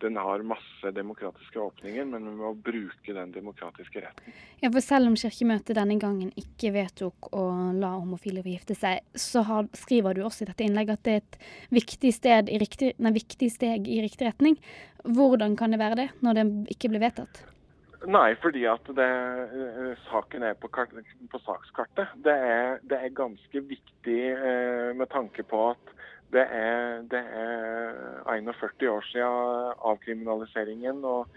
den 0.00 0.16
har 0.16 0.44
masse 0.46 0.92
demokratiske 0.94 1.60
åpninger, 1.60 2.04
men 2.04 2.24
vi 2.28 2.34
må 2.38 2.52
bruke 2.54 3.14
den 3.14 3.32
demokratiske 3.34 4.02
retten. 4.04 4.36
Ja, 4.62 4.70
for 4.70 4.84
Selv 4.84 5.10
om 5.10 5.16
Kirkemøtet 5.18 5.76
denne 5.78 5.98
gangen 6.00 6.32
ikke 6.38 6.72
vedtok 6.74 7.30
å 7.36 7.44
la 7.76 7.94
homofile 7.96 8.44
få 8.44 8.54
gifte 8.54 8.78
seg, 8.78 9.04
så 9.18 9.44
har, 9.48 9.68
skriver 9.76 10.16
du 10.16 10.24
også 10.26 10.46
i 10.46 10.50
dette 10.50 10.66
innlegget 10.66 10.98
at 10.98 11.04
det 11.08 11.16
er 11.16 11.22
et 11.24 11.38
viktig, 11.80 12.14
i 12.14 12.62
riktig, 12.62 12.94
nei, 12.98 13.14
viktig 13.16 13.50
steg 13.52 13.90
i 13.90 14.00
riktig 14.04 14.30
retning. 14.30 14.58
Hvordan 15.04 15.56
kan 15.58 15.74
det 15.74 15.82
være 15.82 16.02
det, 16.02 16.08
når 16.24 16.40
det 16.40 16.48
ikke 16.74 16.92
blir 16.92 17.06
vedtatt? 17.06 17.44
Nei, 18.06 18.36
fordi 18.38 18.62
at 18.70 18.86
det, 18.94 19.08
uh, 19.50 19.94
saken 20.06 20.44
er 20.46 20.54
på, 20.60 20.70
kart, 20.70 20.92
på 21.32 21.40
sakskartet. 21.42 22.12
Det 22.22 22.34
er, 22.34 22.78
det 22.86 23.00
er, 23.00 23.14
ganske 23.16 23.62
viktig 23.66 24.20
eh, 24.30 24.90
med 24.94 25.10
tanke 25.10 25.42
på 25.42 25.64
at 25.72 25.94
det 26.32 26.44
er, 26.44 27.02
det 27.08 27.20
er 27.40 28.24
41 28.28 28.90
år 28.90 29.06
siden 29.08 29.72
avkriminaliseringen 29.90 31.04
og, 31.04 31.28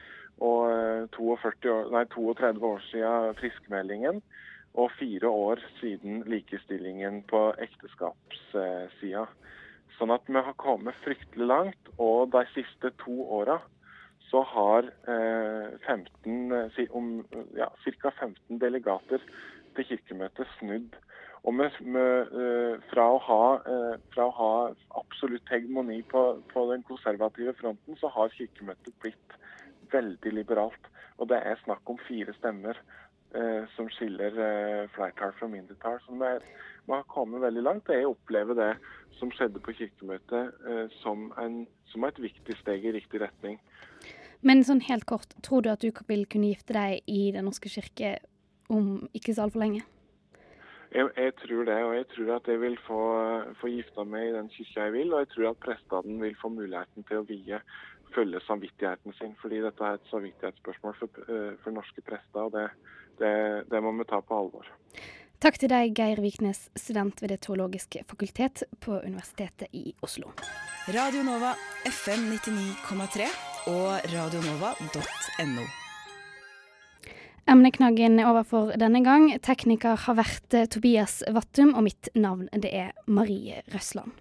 og 0.43 1.09
42 1.15 1.71
år, 1.71 1.91
nei, 1.95 2.05
32 2.11 2.65
år 2.67 2.81
siden 2.89 3.35
friskmeldingen. 3.39 4.21
Og 4.73 4.91
fire 4.95 5.27
år 5.27 5.59
siden 5.81 6.23
likestillingen 6.31 7.23
på 7.27 7.49
ekteskapssida. 7.59 9.25
Sånn 9.97 10.13
at 10.15 10.27
vi 10.31 10.39
har 10.39 10.55
kommet 10.59 10.95
fryktelig 11.03 11.47
langt. 11.47 11.91
Og 11.99 12.31
de 12.31 12.45
siste 12.55 12.93
to 13.03 13.17
åra 13.39 13.59
så 14.31 14.45
har 14.47 14.87
eh, 15.11 15.73
15, 15.87 16.87
om, 16.95 17.09
ja, 17.57 17.67
ca. 17.83 18.13
15 18.15 18.61
delegater 18.61 19.23
til 19.75 19.87
Kirkemøtet 19.89 20.47
snudd 20.57 20.95
og 21.43 21.53
med, 21.53 21.77
med, 21.81 22.33
eh, 22.41 22.81
fra, 22.91 23.07
å 23.15 23.19
ha, 23.25 23.43
eh, 23.65 23.95
fra, 24.13 24.27
å 24.27 24.33
ha, 24.37 24.49
absolutt 24.99 25.49
hegemoni 25.49 26.01
på, 26.11 26.21
på, 26.53 26.65
den 26.69 26.83
konservative 26.85 27.55
fronten, 27.57 27.97
så 27.97 28.11
har 28.13 28.33
Kirkemøtet 28.35 28.93
blitt 29.01 29.37
veldig 29.91 30.33
liberalt. 30.37 30.89
Og 31.17 31.29
det 31.31 31.39
er 31.41 31.57
snakk 31.63 31.89
om 31.89 31.97
fire 32.05 32.33
stemmer 32.37 32.77
eh, 33.33 33.65
som 33.75 33.89
skiller 33.89 34.37
eh, 34.37 34.83
flertall 34.93 35.33
fra 35.39 35.49
mindretall. 35.49 35.97
Som 36.05 36.21
er, 36.25 36.45
man 36.85 37.01
har 37.01 37.09
kommet 37.09 37.41
veldig 37.41 37.63
langt. 37.65 37.89
Jeg 37.89 38.09
opplever 38.09 38.57
det 38.57 38.71
som 39.17 39.33
skjedde 39.33 39.61
på 39.65 39.73
Kirkemøtet 39.79 40.61
eh, 40.69 40.93
som, 41.01 41.31
en, 41.41 41.63
som 41.89 42.05
et 42.05 42.21
viktig 42.21 42.57
steg 42.61 42.85
i 42.85 42.93
riktig 42.99 43.23
retning. 43.23 43.57
Men 44.45 44.61
sånn 44.65 44.81
helt 44.85 45.05
kort, 45.09 45.33
tror 45.45 45.65
du 45.65 45.71
at 45.73 45.81
du 45.81 45.89
vil 46.09 46.27
kunne 46.29 46.53
gifte 46.53 46.77
deg 46.77 47.01
i 47.09 47.29
Den 47.33 47.45
norske 47.49 47.69
kirke 47.69 48.15
om 48.73 49.09
ikke 49.17 49.33
så 49.33 49.45
altfor 49.45 49.65
lenge? 49.65 49.83
Jeg, 50.91 51.07
jeg, 51.17 51.33
tror 51.39 51.63
det, 51.63 51.77
og 51.83 51.95
jeg 51.95 52.05
tror 52.15 52.35
at 52.35 52.47
jeg 52.51 52.61
vil 52.61 52.77
få, 52.87 52.99
få 53.61 53.71
gifta 53.71 54.03
meg 54.03 54.27
i 54.27 54.35
den 54.35 54.49
kirka 54.51 54.89
jeg 54.89 54.93
vil. 54.97 55.13
Og 55.13 55.23
jeg 55.23 55.29
tror 55.33 55.49
at 55.51 55.63
prestene 55.63 56.19
vil 56.19 56.35
få 56.41 56.51
muligheten 56.51 57.07
til 57.07 57.21
å 57.21 57.25
vie, 57.29 57.61
følge 58.15 58.43
samvittigheten 58.47 59.15
sin. 59.15 59.33
Fordi 59.41 59.63
dette 59.63 59.87
er 59.87 59.99
et 59.99 60.11
samvittighetsspørsmål 60.11 60.97
for, 60.99 61.25
eh, 61.31 61.55
for 61.63 61.75
norske 61.75 62.03
prester, 62.03 62.43
og 62.43 62.55
det, 62.57 62.67
det, 63.23 63.33
det, 63.71 63.83
må 63.83 63.95
vi 63.95 64.07
ta 64.09 64.19
på 64.19 64.39
alvor. 64.43 64.67
Takk 65.41 65.57
til 65.57 65.71
deg, 65.71 65.95
Geir 65.97 66.19
Viknes, 66.21 66.67
student 66.77 67.23
ved 67.23 67.33
Det 67.33 67.39
teologiske 67.47 68.03
fakultet 68.09 68.65
på 68.83 68.99
Universitetet 68.99 69.71
i 69.73 69.95
Oslo. 70.05 70.35
Radio 70.91 71.23
Nova, 71.25 71.55
FM 71.87 72.27
99,3 72.35 73.31
og 73.71 74.11
radionova.no. 74.11 75.80
Emneknaggen 77.49 78.19
er 78.19 78.29
over 78.29 78.43
for 78.43 78.73
denne 78.77 79.01
gang. 79.05 79.31
Tekniker 79.41 79.97
har 80.05 80.17
vært 80.19 80.53
eh, 80.53 80.67
Tobias 80.69 81.21
Vattum, 81.33 81.73
og 81.75 81.87
mitt 81.87 82.11
navn 82.15 82.49
det 82.53 82.73
er 82.73 82.91
Marie 83.07 83.63
Røsland. 83.73 84.13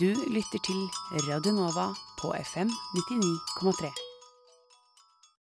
Du 0.00 0.10
lytter 0.34 0.58
til 0.66 0.80
Radio 1.28 1.54
Nova 1.54 1.92
på 2.18 2.34
FM 2.34 2.72
99,3. 3.14 4.13